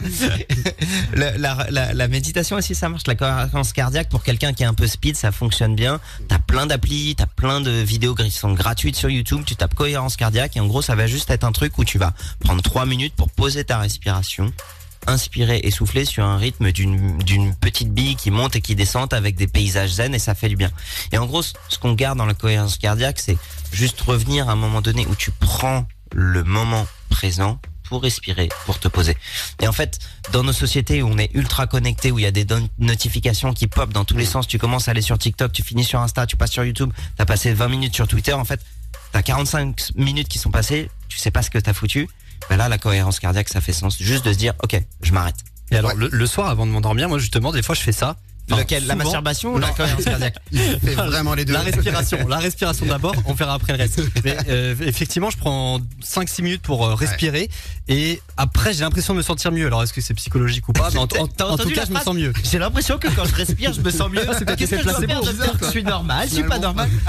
la, 1.15 1.37
la, 1.37 1.67
la, 1.71 1.93
la 1.93 2.09
méditation 2.09 2.57
aussi, 2.57 2.75
ça 2.75 2.89
marche. 2.89 3.07
La 3.07 3.15
cohérence 3.15 3.73
cardiaque, 3.73 4.09
pour 4.09 4.23
quelqu'un 4.23 4.53
qui 4.53 4.63
est 4.63 4.67
un 4.67 4.75
peu 4.75 4.87
speed, 4.87 5.17
ça 5.17 5.33
fonctionne 5.33 5.75
bien. 5.75 6.01
T'as 6.29 6.39
plein 6.39 6.67
d'applis, 6.67 7.15
t'as 7.17 7.27
plein 7.27 7.61
de 7.61 7.71
vidéos 7.71 8.15
qui 8.15 8.31
sont 8.31 8.53
gratuites 8.53 8.97
sur 8.97 9.11
YouTube. 9.11 9.43
Tu 9.45 9.57
tapes 9.57 9.75
cohérence 9.75 10.17
cardiaque 10.17 10.57
et 10.57 10.61
en 10.61 10.67
gros, 10.67 10.83
ça 10.83 10.95
va 10.95 11.07
juste 11.07 11.31
être 11.31 11.45
un 11.45 11.53
truc 11.53 11.77
où 11.79 11.85
tu 11.85 11.99
vas 11.99 12.13
prendre 12.41 12.63
trois 12.63 12.87
minutes 12.87 13.15
pour 13.15 13.31
poser 13.31 13.65
ta 13.65 13.79
respiration 13.79 14.53
inspirer 15.07 15.61
et 15.63 15.71
souffler 15.71 16.05
sur 16.05 16.25
un 16.25 16.37
rythme 16.37 16.73
d'une 16.73 17.55
petite 17.57 17.93
bille 17.93 18.17
qui 18.17 18.31
monte 18.31 18.57
et 18.57 18.61
qui 18.61 18.75
descend 18.75 19.13
avec 19.13 19.37
des 19.37 19.47
paysages 19.47 19.93
zen 19.93 20.15
et 20.15 20.19
ça 20.19 20.35
fait 20.35 20.49
du 20.49 20.57
bien. 20.57 20.71
Et 21.13 21.19
en 21.19 21.27
gros, 21.27 21.43
ce 21.43 21.79
qu'on 21.81 21.95
garde 21.95 22.19
dans 22.19 22.27
la 22.27 22.35
cohérence 22.35 22.77
cardiaque, 22.77 23.19
c'est 23.19 23.39
juste 23.73 24.01
revenir 24.01 24.49
à 24.49 24.53
un 24.53 24.57
moment 24.57 24.81
donné 24.81 25.07
où 25.07 25.15
tu 25.15 25.31
prends 25.31 25.87
le 26.13 26.45
moment 26.45 26.87
présent 27.09 27.59
pour 27.91 28.03
respirer, 28.03 28.49
pour 28.67 28.79
te 28.79 28.87
poser. 28.87 29.17
Et 29.61 29.67
en 29.67 29.73
fait, 29.73 29.99
dans 30.33 30.45
nos 30.45 30.53
sociétés 30.53 31.03
où 31.03 31.09
on 31.09 31.19
est 31.19 31.31
ultra 31.35 31.67
connecté, 31.67 32.13
où 32.13 32.21
il 32.21 32.23
y 32.23 32.27
a 32.27 32.31
des 32.31 32.47
notifications 32.79 33.53
qui 33.53 33.67
pop 33.67 33.93
dans 33.93 34.05
tous 34.05 34.17
les 34.17 34.27
sens, 34.27 34.47
tu 34.47 34.59
commences 34.59 34.87
à 34.87 34.93
aller 34.93 35.03
sur 35.03 35.19
TikTok, 35.19 35.53
tu 35.53 35.65
finis 35.65 35.85
sur 35.85 36.01
Insta, 36.01 36.25
tu 36.25 36.37
passes 36.37 36.53
sur 36.53 36.65
YouTube, 36.65 36.93
t'as 37.17 37.25
passé 37.25 37.53
20 37.53 37.69
minutes 37.69 37.95
sur 37.95 38.07
Twitter, 38.07 38.33
en 38.33 38.45
fait, 38.45 38.61
t'as 39.11 39.23
45 39.23 39.91
minutes 39.97 40.29
qui 40.29 40.39
sont 40.39 40.53
passées, 40.53 40.89
tu 41.09 41.19
sais 41.19 41.33
pas 41.33 41.43
ce 41.43 41.51
que 41.51 41.59
t'as 41.59 41.73
foutu. 41.73 42.09
Ben 42.49 42.57
là, 42.57 42.69
la 42.69 42.79
cohérence 42.79 43.21
cardiaque, 43.21 43.49
ça 43.49 43.61
fait 43.61 43.73
sens. 43.73 43.99
Juste 43.99 44.25
de 44.25 44.33
se 44.33 44.39
dire, 44.39 44.55
ok, 44.63 44.81
je 45.03 45.13
m'arrête. 45.13 45.37
Et 45.71 45.77
alors, 45.77 45.93
le 45.95 46.27
soir, 46.27 46.49
avant 46.49 46.67
de 46.67 46.73
m'endormir, 46.73 47.09
moi, 47.09 47.19
justement, 47.19 47.53
des 47.53 47.63
fois, 47.63 47.75
je 47.75 47.83
fais 47.83 47.93
ça. 47.93 48.17
Lequel 48.59 48.87
La 48.87 48.97
masturbation 48.97 49.55
ou 49.55 49.59
la 49.59 49.69
cohérence 49.71 50.05
cardiaque 50.05 50.37
Il 50.53 50.61
fait 50.81 50.95
vraiment 50.95 51.35
les 51.35 51.45
deux. 51.45 51.53
La 51.53 51.61
respiration, 51.61 52.27
la 52.29 52.39
respiration 52.39 52.87
d'abord, 52.87 53.15
on 53.27 53.35
verra 53.35 53.55
après 53.55 53.73
le 53.75 53.79
reste. 53.79 54.01
Mais 54.25 54.37
euh, 54.49 54.75
effectivement, 54.85 55.31
je 55.31 55.37
prends 55.37 55.81
5-6 56.05 56.43
minutes 56.43 56.63
pour 56.63 56.87
euh, 56.87 56.95
respirer 56.95 57.49
et 57.89 58.21
après 58.37 58.73
j'ai 58.73 58.81
l'impression 58.81 59.15
de 59.15 59.19
me 59.19 59.23
sentir 59.23 59.53
mieux. 59.53 59.67
Alors 59.67 59.83
est-ce 59.83 59.93
que 59.93 60.01
c'est 60.01 60.15
psychologique 60.15 60.69
ou 60.69 60.73
pas? 60.73 60.91
Mais 60.93 60.99
en, 60.99 61.03
en- 61.05 61.27
T'as 61.27 61.47
en 61.47 61.57
tout 61.57 61.71
cas, 61.71 61.85
je 61.87 61.93
me 61.93 62.01
sens 62.01 62.15
mieux. 62.15 62.33
J'ai 62.45 62.59
l'impression 62.59 62.99
que 62.99 63.09
quand 63.09 63.25
je 63.25 63.35
respire, 63.35 63.73
je 63.73 63.81
me 63.81 63.91
sens 63.91 64.11
mieux. 64.11 64.23
c'est 64.39 64.45
peut-être 64.45 64.59
Qu'est-ce 64.59 64.71
que 64.71 64.77
l'effet 64.77 64.91
je 65.01 65.07
dois 65.07 65.23
faire 65.23 65.33
bizarre, 65.33 65.71
suis 65.71 65.85
normal, 65.85 66.29
je 66.29 66.35
suis 66.35 66.43
pas 66.45 66.59
normal. 66.59 66.89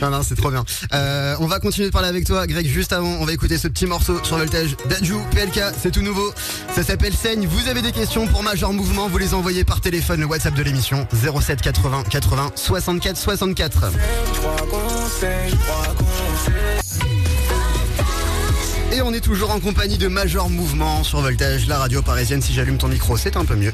Non, 0.00 0.10
non, 0.10 0.22
c'est 0.22 0.34
trop 0.34 0.50
bien. 0.50 0.64
Euh, 0.94 1.36
on 1.38 1.46
va 1.46 1.60
continuer 1.60 1.86
de 1.88 1.92
parler 1.92 2.08
avec 2.08 2.24
toi, 2.26 2.46
Greg. 2.46 2.66
Juste 2.66 2.92
avant, 2.92 3.08
on 3.20 3.24
va 3.24 3.32
écouter 3.32 3.56
ce 3.56 3.68
petit 3.68 3.86
morceau 3.86 4.18
sur 4.24 4.36
Voltage 4.36 4.76
d'Adju, 4.88 5.14
PLK, 5.30 5.60
c'est 5.80 5.92
tout 5.92 6.02
nouveau. 6.02 6.32
Ça 6.74 6.82
s'appelle 6.82 7.14
Saigne. 7.14 7.46
Vous 7.46 7.68
avez 7.68 7.82
des 7.82 7.92
questions 7.92 8.26
pour 8.26 8.42
Major 8.42 8.72
Mouvement, 8.72 9.08
vous 9.08 9.18
les 9.22 9.34
envoyez 9.34 9.62
par 9.62 9.80
téléphone, 9.80 10.18
le 10.18 10.26
WhatsApp 10.26 10.54
de 10.54 10.64
l'émission 10.64 11.06
07 11.12 11.60
80 11.62 12.02
80 12.10 12.52
64 12.56 13.16
64. 13.16 13.84
Et 18.92 19.00
on 19.00 19.14
est 19.14 19.20
toujours 19.20 19.50
en 19.50 19.58
compagnie 19.58 19.96
de 19.96 20.06
Major 20.06 20.50
Mouvement 20.50 21.02
sur 21.02 21.22
Voltage, 21.22 21.66
la 21.66 21.78
radio 21.78 22.02
parisienne. 22.02 22.42
Si 22.42 22.52
j'allume 22.52 22.76
ton 22.76 22.88
micro, 22.88 23.16
c'est 23.16 23.38
un 23.38 23.46
peu 23.46 23.54
mieux. 23.56 23.72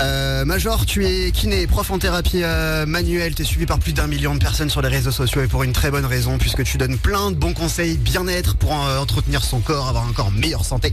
Euh, 0.00 0.44
Major, 0.44 0.84
tu 0.84 1.06
es 1.06 1.30
kiné, 1.30 1.68
prof 1.68 1.88
en 1.92 2.00
thérapie 2.00 2.42
euh, 2.42 2.84
manuelle. 2.84 3.36
Tu 3.36 3.42
es 3.42 3.44
suivi 3.44 3.66
par 3.66 3.78
plus 3.78 3.92
d'un 3.92 4.08
million 4.08 4.34
de 4.34 4.40
personnes 4.40 4.68
sur 4.68 4.82
les 4.82 4.88
réseaux 4.88 5.12
sociaux 5.12 5.42
et 5.42 5.46
pour 5.46 5.62
une 5.62 5.72
très 5.72 5.92
bonne 5.92 6.04
raison, 6.04 6.38
puisque 6.38 6.64
tu 6.64 6.76
donnes 6.76 6.98
plein 6.98 7.30
de 7.30 7.36
bons 7.36 7.54
conseils 7.54 7.96
bien-être 7.98 8.56
pour 8.56 8.72
euh, 8.72 8.98
entretenir 8.98 9.44
son 9.44 9.60
corps, 9.60 9.88
avoir 9.88 10.08
un 10.08 10.12
corps 10.12 10.32
meilleure 10.32 10.64
santé. 10.64 10.92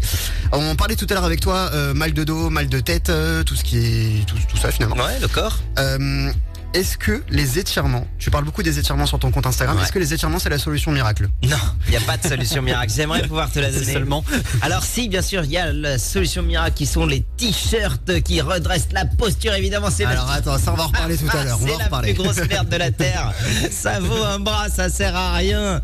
On 0.52 0.76
parlait 0.76 0.96
tout 0.96 1.08
à 1.10 1.16
l'heure 1.16 1.26
avec 1.26 1.40
toi, 1.40 1.72
mal 1.96 2.14
de 2.14 2.24
dos, 2.24 2.52
mal 2.52 2.70
de 2.70 2.80
tête, 2.80 3.12
tout 3.48 3.56
ce 3.56 3.64
qui 3.64 3.78
est 3.80 4.26
tout, 4.28 4.36
tout 4.48 4.58
ça 4.58 4.70
finalement. 4.70 4.96
Ouais, 4.96 5.20
le 5.20 5.28
corps. 5.28 5.58
Est-ce 6.76 6.98
que 6.98 7.24
les 7.30 7.58
étirements, 7.58 8.06
tu 8.20 8.30
parles 8.30 8.44
beaucoup 8.44 8.62
des 8.62 8.78
étirements 8.80 9.06
sur 9.06 9.18
ton 9.18 9.32
compte 9.32 9.46
Instagram, 9.48 9.78
Ouais. 9.78 9.84
est-ce 9.84 9.94
que 9.94 10.00
les 10.00 10.14
étirements 10.14 10.40
c'est 10.40 10.50
la 10.50 10.58
solution 10.60 10.92
miracle? 10.92 11.30
Non, 11.44 11.56
il 11.88 11.92
n'y 11.92 11.96
a 11.96 12.02
pas 12.02 12.18
de 12.18 12.28
solution 12.28 12.62
miracle. 12.62 12.92
J'aimerais 12.94 13.22
pouvoir 13.28 13.50
te 13.50 13.60
la 13.60 13.72
donner. 13.72 13.94
Seulement. 13.94 14.26
Alors 14.62 14.84
si, 14.84 15.08
bien 15.08 15.22
sûr, 15.22 15.46
il 15.46 15.52
y 15.52 15.58
a 15.58 15.72
la 15.72 15.98
solution 15.98 16.44
miracle 16.44 16.74
qui 16.76 16.86
sont 16.86 17.06
les 17.06 17.22
t-shirts 17.38 18.22
qui 18.24 18.42
redressent 18.42 18.90
la 18.92 19.06
posture. 19.06 19.54
Évidemment, 19.54 19.90
c'est 19.90 20.04
la 20.04 20.10
Alors 20.10 20.30
attends, 20.32 20.58
ça 20.60 20.74
on 20.74 20.76
va 20.76 20.84
en 20.84 20.88
reparler 20.88 21.18
tout 21.18 21.30
à 21.38 21.44
l'heure. 21.46 21.58
On 21.62 21.66
va 21.66 21.72
C'est 21.72 21.78
la 21.78 21.84
reparler. 21.86 22.14
plus 22.14 22.24
grosse 22.24 22.38
merde 22.50 22.68
de 22.68 22.76
la 22.76 22.92
terre. 22.92 23.32
ça 23.72 24.00
vaut 24.02 24.24
un 24.26 24.40
bras, 24.40 24.68
ça 24.70 24.90
sert 24.90 25.16
à 25.16 25.34
rien. 25.34 25.82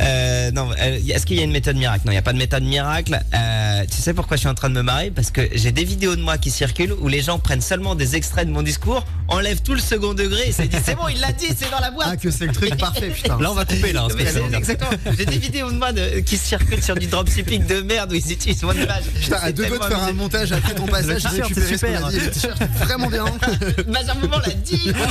Euh, 0.00 0.50
non, 0.50 0.70
euh, 0.78 0.98
est-ce 1.08 1.24
qu'il 1.26 1.36
y 1.36 1.40
a 1.40 1.44
une 1.44 1.52
méthode 1.52 1.76
miracle? 1.76 2.02
Non, 2.04 2.12
il 2.12 2.14
n'y 2.14 2.18
a 2.18 2.22
pas 2.22 2.32
de 2.32 2.38
méthode 2.38 2.62
miracle. 2.64 3.18
Euh, 3.34 3.84
tu 3.90 3.96
sais 3.96 4.12
pourquoi 4.14 4.36
je 4.36 4.40
suis 4.40 4.48
en 4.48 4.54
train 4.54 4.68
de 4.68 4.74
me 4.74 4.82
marrer? 4.82 5.10
Parce 5.10 5.30
que 5.30 5.42
j'ai 5.54 5.72
des 5.72 5.84
vidéos 5.84 6.16
de 6.16 6.20
moi 6.20 6.36
qui 6.38 6.50
circulent 6.50 6.92
où 7.00 7.08
les 7.08 7.22
gens 7.22 7.38
prennent 7.38 7.60
seulement 7.62 7.94
des 7.94 8.14
extraits 8.16 8.46
de 8.46 8.52
mon 8.52 8.62
discours, 8.62 9.04
enlèvent 9.28 9.62
tout 9.62 9.74
le 9.74 9.80
second 9.80 10.12
degré 10.14 10.48
et 10.48 10.52
se 10.52 10.62
disent 10.62 10.80
c'est 10.84 10.94
bon, 10.94 11.08
il 11.08 11.20
l'a 11.20 11.32
dit, 11.32 11.46
c'est 11.56 11.70
dans 11.70 11.80
la 11.80 11.90
boîte. 11.90 12.08
Ah 12.10 12.16
que 12.16 12.30
c'est 12.30 12.46
le 12.46 12.52
truc 12.52 12.76
parfait 12.76 13.08
putain. 13.08 13.38
Là, 13.40 13.50
on 13.50 13.54
va 13.54 13.64
couper 13.64 13.92
là. 13.92 14.06
hein, 14.10 14.52
exactement. 14.56 14.90
J'ai 15.18 15.24
des 15.26 15.38
vidéos 15.38 15.70
de 15.70 15.76
moi 15.76 15.92
de- 15.92 16.20
qui 16.20 16.36
circulent 16.36 16.82
sur 16.82 16.94
du 16.94 17.06
dropshipping 17.06 17.66
de 17.66 17.80
merde 17.80 18.12
où 18.12 18.14
ils 18.14 18.32
utilisent 18.32 18.64
OnePage. 18.64 19.04
Putain, 19.20 19.36
à 19.42 19.52
deux 19.52 19.66
doigts 19.66 19.78
de 19.78 19.84
faire 19.84 20.02
un 20.04 20.12
montage 20.12 20.52
après 20.52 20.74
ton 20.74 20.86
passage, 20.86 21.22
j'ai 21.22 21.42
récupéré 21.42 21.66
c'est 21.68 21.78
ce 21.78 21.86
qu'on 21.86 21.92
a 21.94 21.96
super. 21.96 22.08
dit. 22.10 22.18
Le 22.20 22.30
t-shirt, 22.30 22.60
est 22.60 22.84
vraiment 22.84 23.08
bien. 23.08 23.24
Major 23.88 24.16
Mouvement 24.16 24.38
l'a 24.38 24.52
dit. 24.52 24.92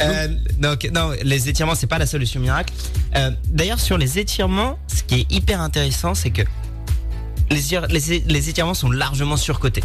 Euh, 0.00 0.28
donc 0.58 0.88
non, 0.94 1.12
les 1.22 1.48
étirements 1.48 1.74
c'est 1.74 1.86
pas 1.86 1.98
la 1.98 2.06
solution 2.06 2.38
miracle. 2.40 2.72
Euh, 3.16 3.30
D'ailleurs 3.46 3.80
sur 3.80 3.98
les 3.98 4.18
étirements, 4.18 4.78
ce 4.88 5.02
qui 5.02 5.20
est 5.20 5.32
hyper 5.32 5.60
intéressant, 5.60 6.14
c'est 6.14 6.30
que 6.30 6.42
les, 7.50 7.72
ir- 7.72 7.86
les, 7.88 8.20
les 8.20 8.48
étirements 8.48 8.74
sont 8.74 8.90
largement 8.90 9.36
surcotés. 9.36 9.82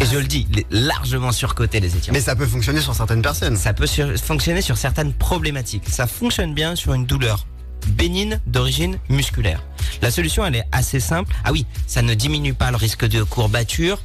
Et 0.00 0.06
je 0.06 0.16
le 0.18 0.24
dis, 0.26 0.46
les- 0.52 0.66
largement 0.70 1.32
surcotés 1.32 1.80
les 1.80 1.96
étirements. 1.96 2.18
Mais 2.18 2.24
ça 2.24 2.34
peut 2.34 2.46
fonctionner 2.46 2.80
sur 2.80 2.94
certaines 2.94 3.22
personnes. 3.22 3.56
Ça 3.56 3.72
peut 3.74 3.86
sur- 3.86 4.16
fonctionner 4.18 4.62
sur 4.62 4.76
certaines 4.76 5.12
problématiques. 5.12 5.84
Ça 5.88 6.06
fonctionne 6.06 6.54
bien 6.54 6.74
sur 6.76 6.94
une 6.94 7.04
douleur 7.06 7.46
bénigne 7.88 8.38
d'origine 8.46 8.96
musculaire. 9.08 9.62
La 10.02 10.10
solution, 10.10 10.46
elle 10.46 10.56
est 10.56 10.64
assez 10.72 11.00
simple. 11.00 11.34
Ah 11.44 11.52
oui, 11.52 11.66
ça 11.86 12.00
ne 12.02 12.14
diminue 12.14 12.54
pas 12.54 12.70
le 12.70 12.76
risque 12.76 13.04
de 13.06 13.22
courbature. 13.24 14.00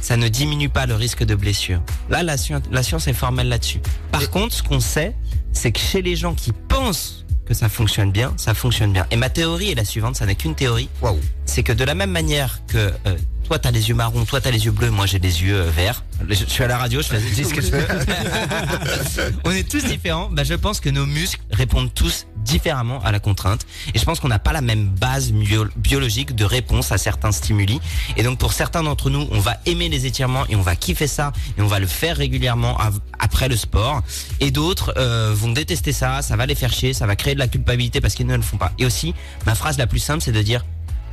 Ça 0.00 0.16
ne 0.16 0.28
diminue 0.28 0.68
pas 0.68 0.86
le 0.86 0.94
risque 0.94 1.22
de 1.22 1.34
blessure. 1.34 1.80
Là, 2.10 2.22
la, 2.22 2.36
science- 2.36 2.62
la 2.70 2.82
science 2.82 3.06
est 3.06 3.12
formelle 3.14 3.48
là-dessus. 3.48 3.80
Par 4.10 4.28
contre, 4.30 4.54
ce 4.54 4.62
qu'on 4.62 4.80
sait, 4.80 5.14
c'est 5.52 5.70
que 5.72 5.78
chez 5.78 6.02
les 6.02 6.16
gens 6.16 6.34
qui 6.34 6.52
pensent 6.68 7.23
que 7.46 7.54
ça 7.54 7.68
fonctionne 7.68 8.10
bien, 8.10 8.32
ça 8.36 8.54
fonctionne 8.54 8.92
bien. 8.92 9.06
Et 9.10 9.16
ma 9.16 9.30
théorie 9.30 9.72
est 9.72 9.74
la 9.74 9.84
suivante, 9.84 10.16
ça 10.16 10.26
n'est 10.26 10.34
qu'une 10.34 10.54
théorie 10.54 10.88
Waouh. 11.02 11.18
c'est 11.44 11.62
que 11.62 11.72
de 11.72 11.84
la 11.84 11.94
même 11.94 12.10
manière 12.10 12.60
que 12.66 12.92
euh, 13.06 13.16
toi 13.44 13.58
t'as 13.58 13.70
les 13.70 13.88
yeux 13.88 13.94
marrons, 13.94 14.24
toi 14.24 14.40
t'as 14.40 14.50
les 14.50 14.64
yeux 14.64 14.70
bleus, 14.72 14.90
moi 14.90 15.06
j'ai 15.06 15.18
les 15.18 15.42
yeux 15.42 15.56
euh, 15.60 15.70
verts. 15.70 16.04
Je, 16.28 16.34
je 16.34 16.44
suis 16.46 16.64
à 16.64 16.68
la 16.68 16.78
radio, 16.78 17.02
je 17.02 17.08
fais 17.08 17.20
je 17.20 17.34
dis 17.34 17.44
ce 17.44 17.54
que 17.54 17.60
je 17.60 17.70
veux. 17.70 17.86
On 19.44 19.50
est 19.50 19.68
tous 19.68 19.84
différents. 19.84 20.28
Bah, 20.30 20.44
je 20.44 20.54
pense 20.54 20.80
que 20.80 20.88
nos 20.90 21.06
muscles 21.06 21.40
répondent 21.50 21.92
tous 21.92 22.26
différemment 22.38 23.02
à 23.02 23.10
la 23.12 23.20
contrainte. 23.20 23.66
Et 23.94 23.98
je 23.98 24.04
pense 24.04 24.20
qu'on 24.20 24.28
n'a 24.28 24.38
pas 24.38 24.52
la 24.52 24.60
même 24.60 24.86
base 24.88 25.32
bio- 25.32 25.66
biologique 25.76 26.34
de 26.34 26.44
réponse 26.44 26.92
à 26.92 26.98
certains 26.98 27.32
stimuli. 27.32 27.80
Et 28.16 28.22
donc 28.22 28.38
pour 28.38 28.52
certains 28.52 28.82
d'entre 28.82 29.10
nous, 29.10 29.26
on 29.30 29.40
va 29.40 29.56
aimer 29.66 29.88
les 29.88 30.06
étirements 30.06 30.44
et 30.48 30.56
on 30.56 30.62
va 30.62 30.76
kiffer 30.76 31.06
ça 31.06 31.32
et 31.58 31.62
on 31.62 31.66
va 31.66 31.78
le 31.78 31.86
faire 31.86 32.16
régulièrement 32.16 32.76
après 33.18 33.48
le 33.48 33.56
sport. 33.56 34.02
Et 34.40 34.50
d'autres 34.50 34.94
euh, 34.96 35.32
vont 35.34 35.52
détester 35.52 35.92
ça, 35.92 36.22
ça 36.22 36.36
va 36.36 36.46
les 36.46 36.54
faire 36.54 36.72
chier, 36.72 36.92
ça 36.94 37.06
va 37.06 37.16
créer 37.16 37.34
de 37.34 37.38
la 37.40 37.48
culpabilité 37.48 38.00
parce 38.00 38.14
qu'ils 38.14 38.26
ne 38.26 38.36
le 38.36 38.42
font 38.42 38.56
pas. 38.58 38.72
Et 38.78 38.86
aussi, 38.86 39.14
ma 39.46 39.54
phrase 39.54 39.78
la 39.78 39.86
plus 39.86 39.98
simple, 40.00 40.22
c'est 40.22 40.32
de 40.32 40.42
dire 40.42 40.64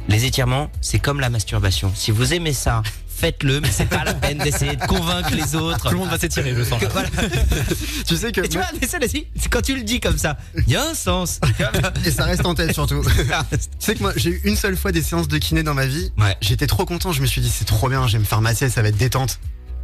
les 0.07 0.25
étirements, 0.25 0.69
c'est 0.81 0.99
comme 0.99 1.19
la 1.19 1.29
masturbation. 1.29 1.91
Si 1.95 2.11
vous 2.11 2.33
aimez 2.33 2.53
ça, 2.53 2.81
faites-le, 3.07 3.61
mais 3.61 3.69
c'est 3.71 3.85
pas 3.85 4.03
la 4.03 4.13
peine 4.13 4.39
d'essayer 4.39 4.75
de 4.75 4.85
convaincre 4.85 5.29
les 5.33 5.55
autres. 5.55 5.85
Tout 5.85 5.91
le 5.93 5.97
monde 5.97 6.09
va 6.09 6.17
s'étirer, 6.17 6.53
je 6.55 6.63
sens. 6.63 6.81
Que- 6.81 6.87
voilà. 6.87 7.07
Tu 8.07 8.15
sais 8.15 8.31
que 8.31 8.41
Et 8.41 8.49
tu 8.49 8.57
vois, 8.57 8.67
mais 8.81 8.87
ça, 8.87 8.97
quand 9.49 9.61
tu 9.61 9.75
le 9.75 9.83
dis 9.83 9.99
comme 9.99 10.17
ça, 10.17 10.37
il 10.55 10.69
y 10.73 10.75
a 10.75 10.83
un 10.89 10.93
sens. 10.93 11.39
et 12.05 12.11
ça 12.11 12.25
reste 12.25 12.45
en 12.45 12.55
tête 12.55 12.73
surtout. 12.73 13.03
tu 13.51 13.57
sais 13.79 13.95
que 13.95 14.01
moi 14.01 14.11
j'ai 14.15 14.31
eu 14.31 14.41
une 14.43 14.55
seule 14.55 14.75
fois 14.75 14.91
des 14.91 15.01
séances 15.01 15.27
de 15.27 15.37
kiné 15.37 15.63
dans 15.63 15.73
ma 15.75 15.85
vie. 15.85 16.11
Ouais. 16.17 16.35
J'étais 16.41 16.67
trop 16.67 16.85
content, 16.85 17.11
je 17.11 17.21
me 17.21 17.27
suis 17.27 17.41
dit 17.41 17.49
c'est 17.49 17.65
trop 17.65 17.87
bien, 17.89 18.07
je 18.07 18.13
vais 18.13 18.19
me 18.19 18.25
faire 18.25 18.41
masser, 18.41 18.69
ça 18.69 18.81
va 18.81 18.89
être 18.89 18.97
détente. 18.97 19.39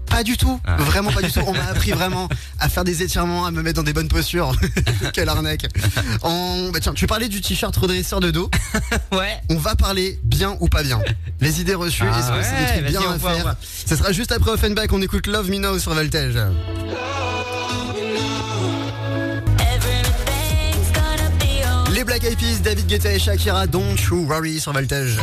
Pas 0.09 0.23
du 0.23 0.37
tout, 0.37 0.59
Ah. 0.65 0.77
vraiment 0.77 1.11
pas 1.11 1.21
du 1.21 1.31
tout. 1.31 1.41
On 1.45 1.53
m'a 1.53 1.65
appris 1.65 1.91
vraiment 1.99 2.27
à 2.59 2.69
faire 2.69 2.83
des 2.83 3.03
étirements, 3.03 3.45
à 3.45 3.51
me 3.51 3.61
mettre 3.61 3.75
dans 3.77 3.83
des 3.83 3.93
bonnes 3.93 4.07
postures. 4.07 4.51
Quelle 5.13 5.29
arnaque. 5.29 5.67
En... 6.23 6.69
Bah 6.71 6.79
tiens, 6.81 6.93
tu 6.93 7.07
parlais 7.07 7.27
du 7.29 7.41
t-shirt 7.41 7.75
redresseur 7.75 8.19
de 8.19 8.31
dos. 8.31 8.49
ouais. 9.11 9.37
On 9.49 9.57
va 9.57 9.75
parler 9.75 10.19
bien 10.23 10.55
ou 10.59 10.67
pas 10.69 10.83
bien. 10.83 10.99
Les 11.41 11.61
idées 11.61 11.75
reçues, 11.75 12.03
Ah 12.11 12.19
est-ce 12.19 12.29
que 12.29 12.43
c'est 12.43 12.65
des 12.75 12.81
trucs 12.81 12.91
bien 12.91 13.01
on 13.07 13.11
à 13.13 13.17
voit, 13.17 13.31
on 13.33 13.41
faire. 13.41 13.55
Ce 13.85 13.95
sera 13.95 14.11
juste 14.11 14.31
après 14.31 14.51
Offenbach, 14.51 14.87
on 14.91 15.01
écoute 15.01 15.27
Love 15.27 15.49
Me 15.49 15.57
Now 15.57 15.77
sur 15.79 15.93
Voltage. 15.93 16.37
Les 21.93 22.03
Black 22.03 22.23
Eyed 22.23 22.37
Peas, 22.37 22.59
David 22.63 22.85
Guetta 22.87 23.11
et 23.11 23.19
Shakira, 23.19 23.65
Don't 23.65 23.95
You 24.11 24.25
Worry 24.27 24.59
sur 24.59 24.71
Voltage. 24.73 25.17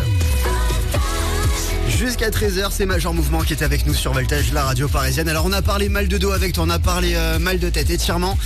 Jusqu'à 1.89 2.31
13h, 2.31 2.69
c'est 2.71 2.87
Major 2.87 3.15
Mouvement 3.15 3.41
qui 3.41 3.53
est 3.53 3.63
avec 3.63 3.87
nous 3.87 3.95
sur 3.95 4.13
Voltage, 4.13 4.53
la 4.53 4.65
radio 4.65 4.89
parisienne. 4.89 5.29
Alors 5.29 5.45
on 5.47 5.53
a 5.53 5.63
parlé 5.63 5.89
mal 5.89 6.09
de 6.09 6.19
dos 6.19 6.33
avec 6.33 6.53
toi, 6.53 6.65
on 6.67 6.71
a 6.71 6.79
parlé 6.79 7.15
euh, 7.15 7.39
mal 7.39 7.59
de 7.59 7.69
tête, 7.69 7.91
étirement. 7.91 8.39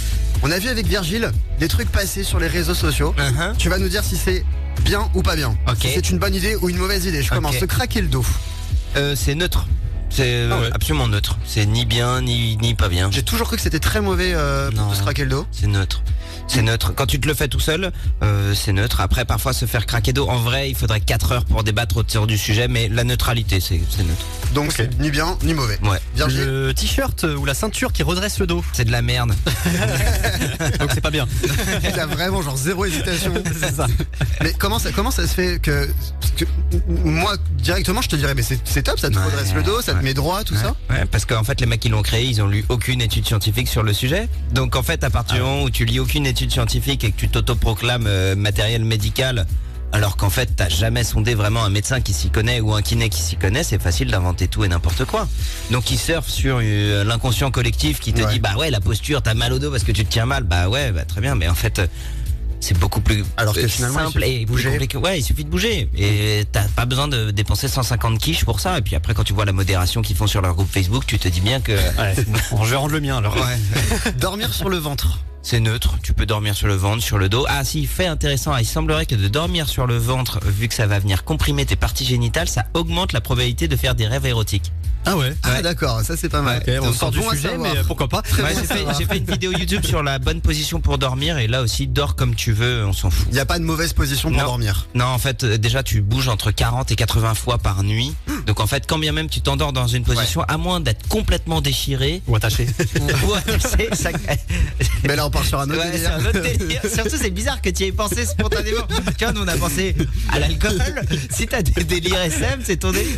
On 0.42 0.50
a 0.50 0.58
vu 0.58 0.68
avec 0.68 0.86
Virgile 0.86 1.30
des 1.58 1.68
trucs 1.68 1.90
passés 1.90 2.24
sur 2.24 2.38
les 2.38 2.46
réseaux 2.46 2.74
sociaux. 2.74 3.14
Uh-huh. 3.16 3.56
Tu 3.56 3.68
vas 3.68 3.78
nous 3.78 3.88
dire 3.88 4.04
si 4.04 4.16
c'est 4.16 4.44
bien 4.84 5.08
ou 5.14 5.22
pas 5.22 5.36
bien. 5.36 5.56
Si 5.80 5.88
c'est 5.94 6.10
une 6.10 6.18
bonne 6.18 6.34
idée 6.34 6.56
ou 6.56 6.68
une 6.68 6.76
mauvaise 6.76 7.06
idée. 7.06 7.22
Je 7.22 7.30
commence. 7.30 7.56
Se 7.56 7.64
craquer 7.64 8.00
le 8.00 8.08
dos. 8.08 8.24
Euh, 8.96 9.14
c'est 9.16 9.34
neutre. 9.34 9.66
C'est 10.10 10.24
euh, 10.26 10.50
Ah 10.52 10.60
ouais. 10.60 10.70
absolument 10.72 11.06
neutre. 11.08 11.38
C'est 11.46 11.66
ni 11.66 11.84
bien 11.84 12.20
ni, 12.22 12.56
ni 12.58 12.74
pas 12.74 12.88
bien. 12.88 13.10
J'ai 13.10 13.22
toujours 13.22 13.46
cru 13.46 13.56
que 13.56 13.62
c'était 13.62 13.78
très 13.78 14.00
mauvais 14.00 14.32
euh, 14.34 14.70
Non. 14.72 14.90
de 14.90 14.94
se 14.94 15.02
craquer 15.02 15.24
le 15.24 15.30
dos. 15.30 15.46
C'est 15.52 15.66
neutre. 15.66 16.02
C'est 16.46 16.62
neutre. 16.62 16.94
Quand 16.94 17.04
tu 17.06 17.20
te 17.20 17.28
le 17.28 17.34
fais 17.34 17.46
tout 17.48 17.60
seul, 17.60 17.92
euh, 18.22 18.54
c'est 18.54 18.72
neutre. 18.72 19.00
Après, 19.02 19.26
parfois, 19.26 19.52
se 19.52 19.66
faire 19.66 19.84
craquer 19.84 20.14
d'eau, 20.14 20.26
en 20.28 20.38
vrai, 20.38 20.70
il 20.70 20.74
faudrait 20.74 21.00
4 21.00 21.32
heures 21.32 21.44
pour 21.44 21.62
débattre 21.62 21.98
autour 21.98 22.26
du 22.26 22.38
sujet, 22.38 22.68
mais 22.68 22.88
la 22.88 23.04
neutralité, 23.04 23.60
c'est 23.60 23.74
neutre. 23.76 24.24
Donc 24.54 24.72
c'est 24.72 24.98
ni 24.98 25.10
bien 25.10 25.36
ni 25.42 25.52
mauvais. 25.52 25.78
Ouais. 25.82 25.98
Virgile. 26.16 26.44
Le 26.46 26.72
t-shirt 26.74 27.24
ou 27.24 27.44
la 27.44 27.52
ceinture 27.52 27.92
qui 27.92 28.02
redresse 28.02 28.38
le 28.38 28.46
dos. 28.46 28.64
C'est 28.72 28.86
de 28.86 28.92
la 28.92 29.02
merde. 29.02 29.34
Donc 30.80 30.90
c'est 30.94 31.02
pas 31.02 31.10
bien. 31.10 31.26
Il 31.84 32.00
a 32.00 32.06
vraiment 32.06 32.40
genre 32.40 32.56
zéro 32.56 32.86
hésitation. 32.86 33.34
c'est 33.60 33.74
ça. 33.74 33.86
Mais 34.42 34.54
comment 34.58 34.78
ça, 34.78 34.90
comment 34.92 35.10
ça 35.10 35.26
se 35.26 35.34
fait 35.34 35.60
que, 35.60 35.88
que 36.36 36.44
moi 36.88 37.36
directement 37.58 38.00
je 38.00 38.08
te 38.08 38.16
dirais 38.16 38.34
mais 38.34 38.42
c'est 38.42 38.58
c'est 38.64 38.82
top 38.82 38.98
ça 38.98 39.10
te 39.10 39.16
Ouais, 39.18 39.24
redresse 39.24 39.52
le 39.54 39.62
dos 39.62 39.80
ça 39.82 39.94
te 39.94 39.97
ouais. 39.98 40.02
met 40.04 40.14
droit 40.14 40.42
tout 40.44 40.54
ça 40.54 40.74
Ouais, 40.90 41.04
parce 41.10 41.24
qu'en 41.24 41.44
fait, 41.44 41.60
les 41.60 41.66
mecs 41.66 41.80
qui 41.80 41.88
l'ont 41.88 42.02
créé, 42.02 42.24
ils 42.24 42.40
ont 42.42 42.46
lu 42.48 42.64
aucune 42.68 43.00
étude 43.00 43.26
scientifique 43.26 43.68
sur 43.68 43.82
le 43.82 43.92
sujet. 43.92 44.28
Donc, 44.52 44.76
en 44.76 44.82
fait, 44.82 45.04
à 45.04 45.10
partir 45.10 45.36
du 45.36 45.42
moment 45.42 45.62
où 45.62 45.70
tu 45.70 45.84
lis 45.84 46.00
aucune 46.00 46.26
étude 46.26 46.50
scientifique 46.50 47.04
et 47.04 47.10
que 47.12 47.16
tu 47.18 47.28
t'autoproclames 47.28 48.06
euh, 48.06 48.34
matériel 48.36 48.84
médical, 48.84 49.46
alors 49.92 50.16
qu'en 50.18 50.28
fait, 50.28 50.50
t'as 50.54 50.68
jamais 50.68 51.02
sondé 51.02 51.34
vraiment 51.34 51.64
un 51.64 51.70
médecin 51.70 52.00
qui 52.02 52.12
s'y 52.12 52.28
connaît 52.28 52.60
ou 52.60 52.74
un 52.74 52.82
kiné 52.82 53.08
qui 53.08 53.22
s'y 53.22 53.36
connaît, 53.36 53.62
c'est 53.62 53.80
facile 53.80 54.10
d'inventer 54.10 54.46
tout 54.46 54.62
et 54.64 54.68
n'importe 54.68 55.04
quoi. 55.06 55.26
Donc, 55.70 55.90
ils 55.90 55.98
surfent 55.98 56.28
sur 56.28 56.58
euh, 56.62 57.04
l'inconscient 57.04 57.50
collectif 57.50 57.98
qui 58.00 58.12
te 58.12 58.20
Ouais. 58.22 58.32
dit, 58.34 58.38
bah 58.38 58.54
ouais, 58.58 58.70
la 58.70 58.80
posture, 58.80 59.22
t'as 59.22 59.32
mal 59.34 59.52
au 59.52 59.58
dos 59.58 59.70
parce 59.70 59.84
que 59.84 59.92
tu 59.92 60.04
te 60.04 60.10
tiens 60.12 60.26
mal. 60.26 60.42
Bah 60.44 60.68
ouais, 60.68 60.92
bah 60.92 61.04
très 61.06 61.20
bien, 61.22 61.34
mais 61.34 61.48
en 61.48 61.54
fait. 61.54 61.80
C'est 62.60 62.78
beaucoup 62.78 63.00
plus 63.00 63.24
Alors 63.36 63.54
que 63.54 63.66
finalement, 63.66 63.98
simple 64.00 64.24
et 64.24 64.38
plus 64.38 64.46
bouger. 64.46 64.70
compliqué. 64.70 64.98
Ouais, 64.98 65.18
il 65.18 65.22
suffit 65.22 65.44
de 65.44 65.50
bouger 65.50 65.88
et 65.96 66.44
t'as 66.50 66.66
pas 66.68 66.84
besoin 66.86 67.08
de 67.08 67.30
dépenser 67.30 67.68
150 67.68 68.18
quiches 68.18 68.44
pour 68.44 68.60
ça. 68.60 68.78
Et 68.78 68.82
puis 68.82 68.96
après, 68.96 69.14
quand 69.14 69.24
tu 69.24 69.32
vois 69.32 69.44
la 69.44 69.52
modération 69.52 70.02
qu'ils 70.02 70.16
font 70.16 70.26
sur 70.26 70.42
leur 70.42 70.54
groupe 70.54 70.70
Facebook, 70.70 71.04
tu 71.06 71.18
te 71.18 71.28
dis 71.28 71.40
bien 71.40 71.60
que 71.60 71.72
Ouais. 71.72 72.14
Bon, 72.50 72.64
je 72.64 72.70
vais 72.70 72.76
rendre 72.76 72.92
le 72.92 73.00
mien 73.00 73.18
alors. 73.18 73.36
dormir 74.18 74.52
sur 74.52 74.68
le 74.68 74.76
ventre 74.76 75.18
c'est 75.40 75.60
neutre. 75.60 75.94
Tu 76.02 76.12
peux 76.12 76.26
dormir 76.26 76.54
sur 76.54 76.66
le 76.66 76.74
ventre, 76.74 77.02
sur 77.02 77.16
le 77.16 77.30
dos. 77.30 77.46
Ah, 77.48 77.64
si, 77.64 77.86
fait 77.86 78.06
intéressant. 78.06 78.54
Il 78.56 78.66
semblerait 78.66 79.06
que 79.06 79.14
de 79.14 79.28
dormir 79.28 79.66
sur 79.66 79.86
le 79.86 79.96
ventre, 79.96 80.40
vu 80.44 80.68
que 80.68 80.74
ça 80.74 80.86
va 80.86 80.98
venir 80.98 81.24
comprimer 81.24 81.64
tes 81.64 81.76
parties 81.76 82.04
génitales, 82.04 82.48
ça 82.48 82.66
augmente 82.74 83.14
la 83.14 83.22
probabilité 83.22 83.66
de 83.66 83.76
faire 83.76 83.94
des 83.94 84.06
rêves 84.06 84.26
érotiques. 84.26 84.72
Ah 85.06 85.16
ouais. 85.16 85.32
ah 85.42 85.52
Ouais. 85.54 85.62
d'accord 85.62 86.02
ça 86.02 86.16
c'est 86.16 86.28
pas 86.28 86.42
mal 86.42 86.62
on 86.82 86.92
sort 86.92 87.10
du 87.10 87.18
bon 87.20 87.30
sujet, 87.30 87.56
mais 87.58 87.78
euh, 87.78 87.82
pourquoi 87.86 88.08
pas. 88.08 88.22
Ouais, 88.38 88.54
j'ai 88.54 88.64
fait, 88.66 88.84
j'ai 88.98 89.04
fait 89.06 89.18
une 89.18 89.24
vidéo 89.24 89.52
YouTube 89.52 89.84
sur 89.84 90.02
la 90.02 90.18
bonne 90.18 90.40
position 90.40 90.80
pour 90.80 90.98
dormir 90.98 91.38
et 91.38 91.46
là 91.46 91.62
aussi, 91.62 91.86
dors 91.86 92.14
comme 92.14 92.34
tu 92.34 92.52
veux, 92.52 92.84
on 92.86 92.92
s'en 92.92 93.10
fout. 93.10 93.26
il 93.30 93.34
n'y 93.34 93.40
a 93.40 93.46
pas 93.46 93.58
de 93.58 93.64
mauvaise 93.64 93.92
position 93.92 94.28
pour 94.30 94.38
Non. 94.38 94.44
dormir 94.46 94.86
Non, 94.94 95.06
en 95.06 95.18
fait, 95.18 95.44
euh, 95.44 95.56
déjà, 95.58 95.82
tu 95.82 96.00
bouges 96.02 96.28
entre 96.28 96.50
40 96.50 96.90
et 96.92 96.96
80 96.96 97.34
fois 97.34 97.58
par 97.58 97.82
nuit. 97.82 98.14
Donc, 98.46 98.60
en 98.60 98.66
fait, 98.66 98.84
quand 98.86 98.98
bien 98.98 99.12
même 99.12 99.28
tu 99.28 99.40
t'endors 99.40 99.72
dans 99.72 99.86
une 99.86 100.04
position, 100.04 100.42
à 100.42 100.56
moins 100.56 100.80
d'être 100.80 101.06
complètement 101.08 101.60
déchiré, 101.60 102.22
Ou 102.26 102.36
attaché. 102.36 102.66
ou, 103.00 103.26
ou 103.28 103.34
attaché, 103.34 103.88
ça- 103.94 104.10
mais 105.04 105.16
là 105.16 105.26
on 105.26 105.30
part 105.30 105.44
sur 105.44 105.60
un 105.60 105.68
autre 105.70 105.90
délire. 105.90 106.12
un 106.14 106.24
autre 106.26 106.40
délire. 106.58 106.80
Surtout, 106.92 107.16
c'est 107.20 107.30
bizarre 107.30 107.60
que 107.62 107.70
tu 107.70 107.84
y 107.84 107.86
aies 107.86 107.92
pensé 107.92 108.26
spontanément. 108.26 108.82
Tu 109.16 109.24
vois, 109.24 109.32
nous, 109.32 109.42
on 109.42 109.48
a 109.48 109.56
pensé 109.56 109.94
à 110.30 110.38
l'alcool. 110.38 110.78
Si 111.30 111.46
t'as 111.46 111.62
des 111.62 111.84
délires 111.84 112.20
SM, 112.20 112.60
c'est 112.64 112.76
ton 112.78 112.92
délire. 112.92 113.16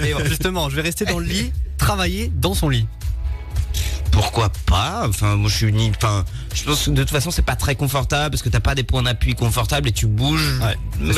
Mais 0.00 0.12
bon, 0.14 0.24
Justement, 0.24 0.68
je 0.70 0.76
vais 0.76 0.82
rester 0.82 1.04
dans 1.04 1.13
le 1.18 1.26
lit, 1.26 1.52
travailler 1.78 2.30
dans 2.34 2.54
son 2.54 2.68
lit. 2.68 2.86
pourquoi 4.10 4.50
pas? 4.66 5.06
Enfin, 5.08 5.36
moi, 5.36 5.50
je 5.50 5.56
suis 5.56 5.72
ni. 5.72 5.90
Enfin, 5.90 6.24
je 6.54 6.64
pense 6.64 6.84
que 6.84 6.90
de 6.90 7.02
toute 7.02 7.10
façon, 7.10 7.30
c'est 7.30 7.42
pas 7.42 7.56
très 7.56 7.74
confortable 7.74 8.30
parce 8.30 8.42
que 8.42 8.48
t'as 8.48 8.60
pas 8.60 8.74
des 8.74 8.84
points 8.84 9.02
d'appui 9.02 9.34
confortables 9.34 9.88
et 9.88 9.92
tu 9.92 10.06
bouges. 10.06 10.60
Ouais. 10.60 11.14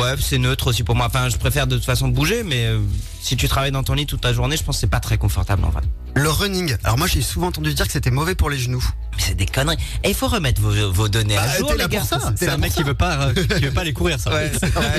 Ouais, 0.00 0.14
c'est 0.20 0.38
neutre 0.38 0.68
aussi 0.68 0.82
pour 0.82 0.94
moi. 0.94 1.06
Enfin, 1.06 1.28
je 1.28 1.36
préfère 1.36 1.66
de 1.66 1.76
toute 1.76 1.84
façon 1.84 2.08
bouger, 2.08 2.42
mais 2.42 2.66
euh, 2.66 2.78
si 3.20 3.36
tu 3.36 3.48
travailles 3.48 3.72
dans 3.72 3.82
ton 3.82 3.94
lit 3.94 4.06
toute 4.06 4.20
ta 4.20 4.32
journée, 4.32 4.56
je 4.56 4.62
pense 4.62 4.76
que 4.76 4.80
c'est 4.80 4.86
pas 4.86 5.00
très 5.00 5.18
confortable 5.18 5.64
en 5.64 5.70
vrai. 5.70 5.82
le 6.14 6.30
running 6.30 6.76
alors 6.84 6.96
moi 6.96 7.06
j'ai 7.06 7.20
souvent 7.20 7.48
entendu 7.48 7.74
dire 7.74 7.86
que 7.86 7.92
c'était 7.92 8.10
mauvais 8.10 8.34
pour 8.34 8.48
les 8.48 8.58
genoux 8.58 8.84
Mais 9.16 9.22
c'est 9.22 9.34
des 9.34 9.46
conneries. 9.46 9.76
Et 10.04 10.08
il 10.10 10.14
faut 10.14 10.28
remettre 10.28 10.60
vos, 10.60 10.92
vos 10.92 11.08
données 11.08 11.34
Bah, 11.34 11.42
à 11.42 11.58
jour, 11.58 11.66
t'es 11.68 11.72
les 11.74 11.78
là 11.80 11.88
gars. 11.88 12.00
pour 12.00 12.08
ça. 12.08 12.32
C'est 12.36 12.48
un 12.48 12.56
mec 12.58 12.72
qui 12.72 12.82
veut 12.82 12.94
pas, 12.94 13.28
euh, 13.28 13.34
qui 13.34 13.64
veut 13.64 13.70
pas 13.72 13.80
aller 13.82 13.92
courir, 13.92 14.18
ça. 14.20 14.30
Ouais, 14.30 14.50
ouais, 14.52 14.52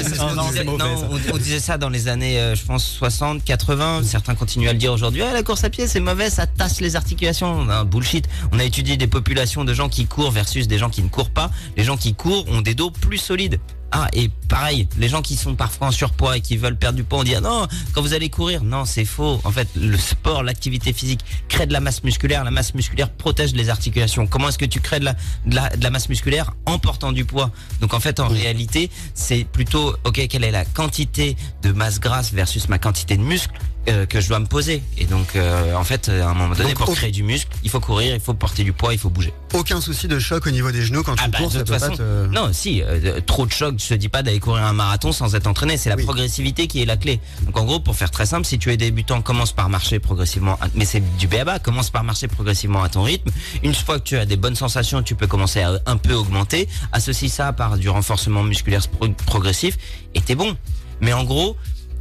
c'est 0.04 0.16
ce 0.16 0.18
Non, 0.18 0.28
qu'on 0.30 0.36
non, 0.36 0.48
disait. 0.48 0.58
c'est 0.60 0.64
mauvais, 0.66 0.84
Non, 0.84 0.98
ça. 0.98 1.08
on, 1.32 1.34
on 1.36 1.38
disait 1.38 1.60
ça 1.60 1.78
dans 1.78 1.90
les 1.90 2.08
années, 2.08 2.40
euh, 2.40 2.56
je 2.56 2.64
pense, 2.66 2.84
60, 2.86 3.44
80. 3.44 4.02
Certains 4.04 4.36
continuent 4.36 4.68
à 4.70 4.74
le 4.74 4.80
dire 4.80 4.92
aujourd'hui. 4.94 5.22
Ah, 5.22 5.32
la 5.34 5.44
course 5.44 5.64
à 5.64 5.70
pied, 5.70 5.88
c'est 5.88 6.00
mauvais, 6.00 6.30
ça 6.30 6.48
tasse 6.48 6.82
les 6.82 6.96
articulations. 6.96 7.64
Non, 7.66 7.84
bullshit. 7.86 8.28
On 8.52 8.60
a 8.60 8.64
étudié 8.64 8.98
des 8.98 9.08
populations 9.08 9.64
de 9.64 9.74
gens 9.74 9.90
qui 9.90 10.06
courent 10.08 10.32
versus 10.32 10.68
des 10.68 10.78
gens 10.78 10.90
qui 10.90 11.02
ne 11.04 11.10
courent 11.10 11.30
pas. 11.32 11.50
Les 11.78 11.84
gens 11.84 11.98
qui 11.98 12.14
courent 12.16 12.48
ont 12.50 12.62
des 12.62 12.74
dos 12.76 12.92
plus 12.92 13.18
solides. 13.20 13.60
Ah, 13.92 14.10
et 14.12 14.30
pareil, 14.50 14.88
les 14.98 15.08
gens 15.08 15.22
qui 15.22 15.36
sont 15.38 15.56
parfois 15.56 15.88
en 15.88 15.92
surpoids 15.92 16.38
et 16.38 16.42
qui 16.42 16.58
veulent 16.58 16.76
perdre 16.76 16.98
du 16.98 17.04
poids, 17.04 17.20
on 17.20 17.24
dit, 17.24 17.36
ah 17.36 17.42
non, 17.42 17.68
quand 17.94 18.02
vous 18.02 18.14
allez 18.14 18.30
courir, 18.30 18.64
non, 18.64 18.84
c'est 18.84 19.06
faux. 19.06 19.40
En 19.46 19.52
fait, 19.52 19.70
le 19.76 19.98
sport, 19.98 20.44
l'activité 20.44 20.92
physique 20.92 21.22
crée 21.48 21.66
de 21.66 21.74
la 21.74 21.80
masse 21.80 22.04
musculaire. 22.04 22.44
La 22.44 22.52
masse 22.52 22.74
musculaire 22.74 23.10
protège 23.10 23.54
les 23.54 23.70
articulations. 23.70 24.28
Comment 24.28 24.50
est-ce 24.50 24.58
que 24.58 24.66
tu 24.66 24.82
crées 24.82 25.00
de 25.00 25.06
la, 25.06 25.14
de 25.46 25.56
la, 25.56 25.70
de 25.70 25.84
la 25.84 25.90
masse 25.90 26.10
musculaire 26.10 26.54
en 26.66 26.80
portant 26.80 27.14
du 27.14 27.24
poids? 27.24 27.52
Donc, 27.80 27.94
en 27.94 28.00
fait, 28.00 28.20
en 28.20 28.28
réalité, 28.28 28.92
c'est 29.14 29.46
plutôt, 29.46 29.96
ok, 30.04 30.28
quelle 30.28 30.44
est 30.44 30.52
la 30.52 30.66
quantité 30.66 31.38
de 31.64 31.72
masse 31.72 32.00
grasse 32.00 32.34
versus 32.34 32.68
ma 32.68 32.80
quantité 32.80 33.16
de 33.16 33.24
muscle 33.24 33.58
euh, 33.90 34.06
que 34.06 34.20
je 34.22 34.28
dois 34.28 34.40
me 34.40 34.46
poser. 34.46 34.82
Et 34.98 35.06
donc, 35.06 35.36
euh, 35.36 35.74
en 35.76 35.84
fait, 35.84 36.10
à 36.10 36.30
un 36.30 36.34
moment 36.34 36.54
donné, 36.56 36.70
Donc, 36.70 36.78
pour 36.80 36.90
au- 36.90 36.94
créer 36.94 37.12
du 37.12 37.24
muscle, 37.24 37.50
il 37.64 37.70
faut 37.70 37.80
courir, 37.80 38.14
il 38.16 38.20
faut 38.22 38.34
porter 38.34 38.64
du 38.64 38.74
poids, 38.74 38.94
il 38.94 39.00
faut 39.00 39.10
bouger. 39.10 39.34
aucun 39.54 39.80
souci 39.82 40.08
de 40.08 40.20
choc 40.20 40.46
au 40.46 40.52
niveau 40.52 40.72
des 40.72 40.84
genoux 40.84 41.04
quand 41.04 41.16
tu 41.16 41.24
Ah 41.24 41.28
bah, 41.30 41.38
cours 41.38 41.48
de 41.48 41.54
ça 41.54 41.60
toute 41.60 41.68
peut 41.70 41.74
façon, 41.80 41.92
pas 41.92 41.98
te... 41.98 42.28
non, 42.28 42.50
si, 42.54 42.82
euh, 42.84 43.22
trop 43.22 43.46
de 43.46 43.52
choc, 43.52 43.76
je 43.80 43.88
te 43.88 43.94
dis 43.94 44.10
pas 44.10 44.24
d'aller 44.24 44.40
courir 44.40 44.64
un 44.66 44.74
marathon 44.74 45.12
sans 45.12 45.34
être 45.36 45.48
entraîné, 45.48 45.78
c'est 45.78 45.90
la 45.90 45.96
Oui. 45.96 46.04
progressivité 46.04 46.68
qui 46.68 46.82
est 46.82 46.86
la 46.86 46.98
clé. 46.98 47.20
Donc 47.44 47.58
en 47.58 47.64
gros, 47.66 47.80
pour 47.80 47.96
faire 47.96 48.12
très 48.12 48.26
simple, 48.26 48.46
si 48.46 48.60
tu 48.60 48.72
es 48.72 48.78
débutant, 48.78 49.22
commence 49.22 49.54
par 49.54 49.70
marcher 49.70 50.00
progressivement, 50.00 50.56
à- 50.62 50.68
mais 50.76 50.86
c'est 50.86 51.02
du 51.18 51.28
BABA, 51.28 51.60
commence 51.60 51.90
par 51.90 52.04
marcher 52.04 52.28
progressivement 52.28 52.84
à 52.84 52.90
ton 52.90 53.04
rythme. 53.04 53.32
Une 53.64 53.74
fois 53.74 54.00
que 54.00 54.04
tu 54.04 54.18
as 54.18 54.26
des 54.26 54.38
bonnes 54.38 54.56
sensations, 54.56 55.02
tu 55.04 55.16
peux 55.16 55.28
commencer 55.28 55.62
à 55.62 55.80
un 55.86 55.98
peu 55.98 56.14
augmenter, 56.14 56.68
associe 56.92 57.32
ça 57.32 57.54
par 57.54 57.78
du 57.78 57.90
renforcement 57.90 58.44
musculaire 58.44 58.86
pro- 58.88 59.08
progressif, 59.26 59.78
et 60.14 60.22
t'es 60.22 60.36
bon. 60.36 60.56
Mais 61.02 61.14
en 61.14 61.24
gros, 61.24 61.56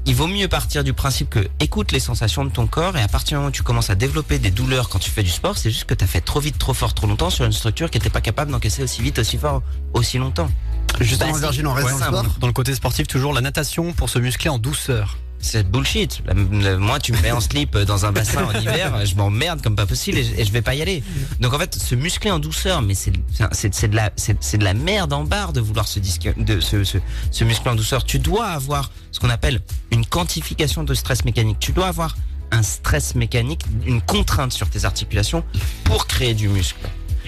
il 0.09 0.15
vaut 0.15 0.29
mieux 0.29 0.47
partir 0.49 0.85
du 0.85 0.93
principe 0.93 1.31
que 1.31 1.49
écoute 1.61 1.91
les 1.93 1.99
sensations 2.01 2.45
de 2.45 2.51
ton 2.51 2.67
corps 2.67 2.97
et 2.97 3.03
à 3.03 3.09
partir 3.09 3.31
du 3.31 3.35
moment 3.37 3.49
où 3.49 3.53
tu 3.53 3.63
commences 3.65 3.91
à 3.91 3.95
développer 3.97 4.39
des 4.39 4.51
douleurs 4.53 4.89
quand 4.89 4.99
tu 5.01 5.11
fais 5.11 5.23
du 5.25 5.31
sport, 5.31 5.59
c'est 5.59 5.71
juste 5.71 5.85
que 5.85 5.95
tu 5.95 6.05
as 6.05 6.07
fait 6.07 6.21
trop 6.21 6.39
vite, 6.41 6.59
trop 6.59 6.75
fort, 6.75 6.95
trop 6.95 7.07
longtemps 7.09 7.31
sur 7.31 7.45
une 7.45 7.53
structure 7.53 7.91
qui 7.91 7.99
n'était 7.99 8.11
pas 8.11 8.21
capable 8.21 8.53
d'encaisser 8.53 8.83
aussi 8.85 9.03
vite, 9.03 9.19
aussi 9.19 9.37
fort, 9.37 9.63
aussi 9.95 10.19
longtemps. 10.19 10.49
Justement, 11.01 11.31
Basique. 11.31 11.43
Virgile, 11.43 11.67
on 11.67 11.73
reste 11.75 11.87
Ouais, 11.89 11.93
dans 11.93 11.99
le 11.99 12.05
simple. 12.05 12.19
sport. 12.29 12.39
Dans 12.41 12.47
le 12.47 12.53
côté 12.53 12.75
sportif, 12.75 13.07
toujours 13.09 13.33
la 13.35 13.41
natation 13.41 13.93
pour 13.93 14.09
se 14.09 14.19
muscler 14.21 14.49
en 14.49 14.59
douceur. 14.59 15.19
C'est 15.39 15.71
bullshit. 15.71 16.23
Moi, 16.35 16.99
tu 16.99 17.13
me 17.13 17.21
mets 17.21 17.31
en 17.31 17.41
slip 17.47 17.77
dans 17.79 18.07
un 18.07 18.13
bassin 18.13 18.45
en 18.45 18.59
hiver, 18.59 19.05
je 19.05 19.15
m'emmerde 19.15 19.63
comme 19.63 19.77
pas 19.77 19.87
possible 19.87 20.19
et 20.19 20.45
je, 20.45 20.53
vais 20.53 20.63
pas 20.63 20.75
y 20.75 20.83
aller. 20.83 21.03
Donc 21.41 21.53
en 21.53 21.59
fait, 21.59 21.75
se 21.75 21.95
muscler 21.95 22.31
en 22.31 22.39
douceur, 22.39 22.83
mais 22.83 22.95
c'est 22.95 23.13
de 23.13 23.97
la 23.97 24.11
c'est 24.17 24.37
c'est 24.43 24.59
de 24.59 24.65
la 24.65 24.75
merde 24.75 25.13
en 25.13 25.25
barre 25.25 25.53
de 25.53 25.61
vouloir 25.61 25.87
se 25.87 25.99
disque, 26.01 26.33
de 26.37 26.61
se, 26.61 26.85
se 26.85 26.99
se 27.31 27.45
muscler 27.45 27.71
en 27.71 27.75
douceur. 27.77 28.05
Tu 28.05 28.19
dois 28.19 28.47
avoir 28.47 28.91
ce 29.13 29.21
qu'on 29.21 29.31
appelle 29.31 29.61
une 29.91 30.05
quantification 30.07 30.85
de 30.85 30.95
stress 30.95 31.25
mécanique. 31.25 31.59
Tu 31.61 31.73
dois 31.73 31.87
avoir 31.87 32.17
un 32.51 32.63
stress 32.63 33.15
mécanique, 33.15 33.63
une 33.87 34.01
contrainte 34.01 34.53
sur 34.53 34.71
tes 34.71 34.85
articulations 34.85 35.45
pour 35.85 36.07
créer 36.07 36.35
du 36.35 36.49
muscle. 36.49 36.79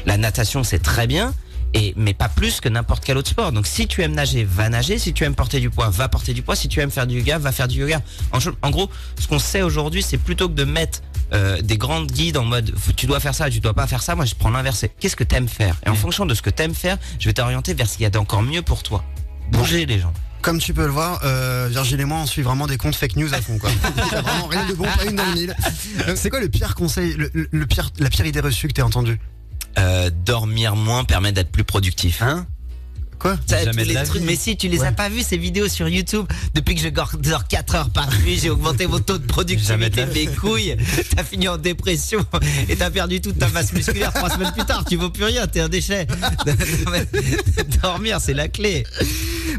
La 0.06 0.16
natation, 0.16 0.64
c'est 0.64 0.78
très 0.78 1.06
bien. 1.06 1.34
Et, 1.74 1.92
mais 1.96 2.14
pas 2.14 2.28
plus 2.30 2.60
que 2.60 2.68
n'importe 2.68 3.04
quel 3.04 3.16
autre 3.18 3.28
sport. 3.28 3.52
Donc 3.52 3.66
si 3.66 3.86
tu 3.86 4.02
aimes 4.02 4.14
nager, 4.14 4.44
va 4.44 4.68
nager. 4.70 4.98
Si 4.98 5.12
tu 5.12 5.24
aimes 5.24 5.34
porter 5.34 5.60
du 5.60 5.68
poids, 5.70 5.90
va 5.90 6.08
porter 6.08 6.32
du 6.32 6.42
poids. 6.42 6.56
Si 6.56 6.68
tu 6.68 6.80
aimes 6.80 6.90
faire 6.90 7.06
du 7.06 7.18
yoga, 7.18 7.38
va 7.38 7.52
faire 7.52 7.68
du 7.68 7.80
yoga. 7.80 8.00
En, 8.62 8.70
gros, 8.70 8.90
ce 9.20 9.26
qu'on 9.28 9.38
sait 9.38 9.60
aujourd'hui, 9.62 10.02
c'est 10.02 10.16
plutôt 10.16 10.48
que 10.48 10.54
de 10.54 10.64
mettre 10.64 11.00
euh, 11.34 11.60
des 11.60 11.76
grandes 11.76 12.10
guides 12.10 12.38
en 12.38 12.44
mode 12.44 12.74
tu 12.96 13.06
dois 13.06 13.20
faire 13.20 13.34
ça, 13.34 13.50
tu 13.50 13.60
dois 13.60 13.74
pas 13.74 13.86
faire 13.86 14.02
ça. 14.02 14.14
Moi, 14.14 14.24
je 14.24 14.34
prends 14.34 14.48
l'inversé. 14.50 14.90
Qu'est-ce 14.98 15.16
que 15.16 15.24
t'aimes 15.24 15.48
faire? 15.48 15.76
Et 15.84 15.90
en 15.90 15.94
fonction 15.94 16.24
de 16.24 16.32
ce 16.34 16.40
que 16.40 16.50
t'aimes 16.50 16.74
faire, 16.74 16.96
je 17.18 17.26
vais 17.26 17.34
t'orienter 17.34 17.74
vers 17.74 17.86
ce 17.88 17.94
qu'il 17.98 18.04
y 18.04 18.06
a 18.06 18.10
d'encore 18.10 18.42
mieux 18.42 18.62
pour 18.62 18.82
toi. 18.82 19.04
Bouger 19.52 19.84
les 19.84 19.98
gens. 19.98 20.12
Comme 20.40 20.60
tu 20.60 20.72
peux 20.72 20.84
le 20.86 20.92
voir, 20.92 21.20
euh, 21.24 21.68
Virgile 21.70 22.00
et 22.00 22.04
moi, 22.04 22.18
on 22.22 22.26
suit 22.26 22.42
vraiment 22.42 22.66
des 22.66 22.78
comptes 22.78 22.94
fake 22.94 23.16
news 23.16 23.34
à 23.34 23.42
fond, 23.42 23.58
quoi. 23.58 23.70
Il 24.06 24.12
y 24.12 24.14
a 24.14 24.22
vraiment 24.22 24.46
rien 24.46 24.64
de 24.66 24.72
bon, 24.72 24.84
pas 24.84 25.04
une 25.04 25.16
dans 25.16 25.24
le 25.26 25.32
mille. 25.34 25.56
Euh, 26.06 26.14
C'est 26.16 26.30
quoi 26.30 26.40
le 26.40 26.48
pire 26.48 26.74
conseil, 26.76 27.14
le, 27.14 27.28
le- 27.34 27.48
le 27.50 27.66
pire, 27.66 27.90
la 27.98 28.08
pire 28.08 28.24
idée 28.24 28.40
reçue 28.40 28.68
que 28.68 28.72
t'aies 28.72 28.82
entendue? 28.82 29.20
Euh, 29.78 30.10
dormir 30.24 30.74
moins 30.76 31.04
permet 31.04 31.32
d'être 31.32 31.50
plus 31.50 31.64
productif. 31.64 32.22
Hein 32.22 32.46
Quoi 33.18 33.36
Ça, 33.48 33.64
Jamais 33.64 33.72
tous 33.72 33.78
de 33.82 33.88
les 33.88 33.94
la 33.94 34.04
trucs, 34.04 34.20
vie. 34.22 34.26
mais 34.28 34.36
si 34.36 34.56
tu 34.56 34.68
les 34.68 34.78
Ouais. 34.80 34.86
as 34.86 34.92
pas 34.92 35.08
vus 35.08 35.22
ces 35.24 35.36
vidéos 35.36 35.66
sur 35.68 35.88
YouTube 35.88 36.24
depuis 36.54 36.76
que 36.76 36.80
je 36.80 36.88
dors 36.88 37.10
dors 37.18 37.48
4 37.48 37.74
heures 37.74 37.90
par 37.90 38.08
nuit, 38.20 38.38
j'ai 38.40 38.48
augmenté 38.48 38.86
mon 38.86 39.00
taux 39.00 39.18
de 39.18 39.26
productivité 39.26 40.06
mes 40.06 40.26
couilles, 40.28 40.76
t'as 41.16 41.24
fini 41.24 41.48
en 41.48 41.56
dépression 41.58 42.24
et 42.68 42.76
t'as 42.76 42.90
perdu 42.90 43.20
toute 43.20 43.36
ta 43.36 43.48
masse 43.48 43.72
musculaire 43.72 44.12
trois 44.12 44.30
semaines 44.30 44.52
plus 44.52 44.64
tard, 44.64 44.84
tu 44.88 44.94
vaux 44.96 45.10
plus 45.10 45.24
rien, 45.24 45.48
t'es 45.48 45.58
un 45.58 45.68
déchet. 45.68 46.06
Dormir 47.82 48.20
c'est 48.20 48.34
la 48.34 48.46
clé. 48.46 48.84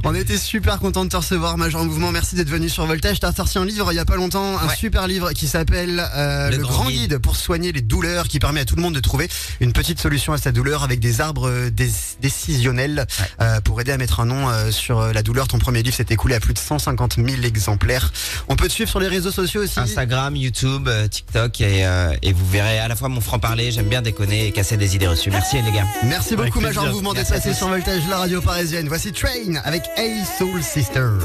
On 0.05 0.15
était 0.15 0.37
super 0.37 0.79
content 0.79 1.03
de 1.05 1.09
te 1.09 1.17
recevoir, 1.17 1.57
Major 1.57 1.83
Mouvement. 1.85 2.11
Merci 2.11 2.35
d'être 2.35 2.49
venu 2.49 2.69
sur 2.69 2.85
Voltage. 2.85 3.19
T'as 3.19 3.33
sorti 3.33 3.57
un 3.57 3.65
livre 3.65 3.91
il 3.91 3.95
y 3.95 3.99
a 3.99 4.05
pas 4.05 4.15
longtemtemps, 4.15 4.57
un 4.57 4.67
Ouais. 4.67 4.75
super 4.75 5.07
livre 5.07 5.31
qui 5.33 5.47
s'appelle 5.47 6.03
euh, 6.15 6.49
Le, 6.49 6.57
Le 6.57 6.63
Grand 6.63 6.85
guide. 6.87 6.99
Guide. 7.11 7.17
pour 7.19 7.35
soigner 7.35 7.71
les 7.71 7.81
douleurs, 7.81 8.27
qui 8.27 8.39
permet 8.39 8.61
à 8.61 8.65
tout 8.65 8.75
le 8.75 8.81
monde 8.81 8.93
de 8.95 8.99
trouver 8.99 9.27
une 9.59 9.73
petite 9.73 9.99
solution 9.99 10.33
à 10.33 10.37
sa 10.37 10.51
douleur 10.51 10.83
avec 10.83 10.99
des 10.99 11.21
arbres 11.21 11.47
euh, 11.49 11.69
dé- 11.69 11.89
décisionnels 12.21 13.05
Ouais. 13.19 13.25
euh, 13.41 13.61
pour 13.61 13.79
aider 13.81 13.91
à 13.91 13.97
mettre 13.97 14.19
un 14.19 14.25
nom 14.25 14.49
euh, 14.49 14.71
sur 14.71 15.01
la 15.13 15.21
douleur. 15.23 15.47
Ton 15.47 15.59
premier 15.59 15.83
livre 15.83 15.95
s'est 15.95 16.05
écoulé 16.09 16.35
à 16.35 16.39
plus 16.39 16.53
de 16.53 16.59
150 16.59 17.15
000 17.15 17.27
exemplaires. 17.43 18.11
On 18.47 18.55
peut 18.55 18.67
te 18.67 18.73
suivre 18.73 18.89
sur 18.89 18.99
les 18.99 19.07
réseaux 19.07 19.31
sociaux 19.31 19.63
aussi. 19.63 19.79
Instagram, 19.79 20.35
YouTube, 20.35 20.89
TikTok 21.09 21.61
et, 21.61 21.85
euh, 21.85 22.13
et 22.21 22.33
vous 22.33 22.47
verrez 22.49 22.79
à 22.79 22.87
la 22.87 22.95
fois 22.95 23.09
mon 23.09 23.21
franc 23.21 23.39
parler, 23.39 23.71
j'aime 23.71 23.87
bien 23.89 24.01
déconner 24.01 24.47
et 24.47 24.51
casser 24.51 24.77
des 24.77 24.95
idées 24.95 25.07
reçues. 25.07 25.29
Merci 25.31 25.57
les 25.61 25.71
gars. 25.71 25.85
Merci 26.05 26.35
beaucoup. 26.35 26.59
Major 26.61 26.87
Mouvement, 26.87 27.13
d'être 27.13 27.29
passé 27.29 27.53
sur 27.53 27.67
Voltage, 27.67 28.01
la 28.09 28.17
radio 28.19 28.41
parisienne. 28.41 28.87
Voici 28.87 29.11
Train 29.11 29.55
avec 29.63 29.83
A 29.97 30.23
Soul 30.23 30.61
Sister. 30.61 31.17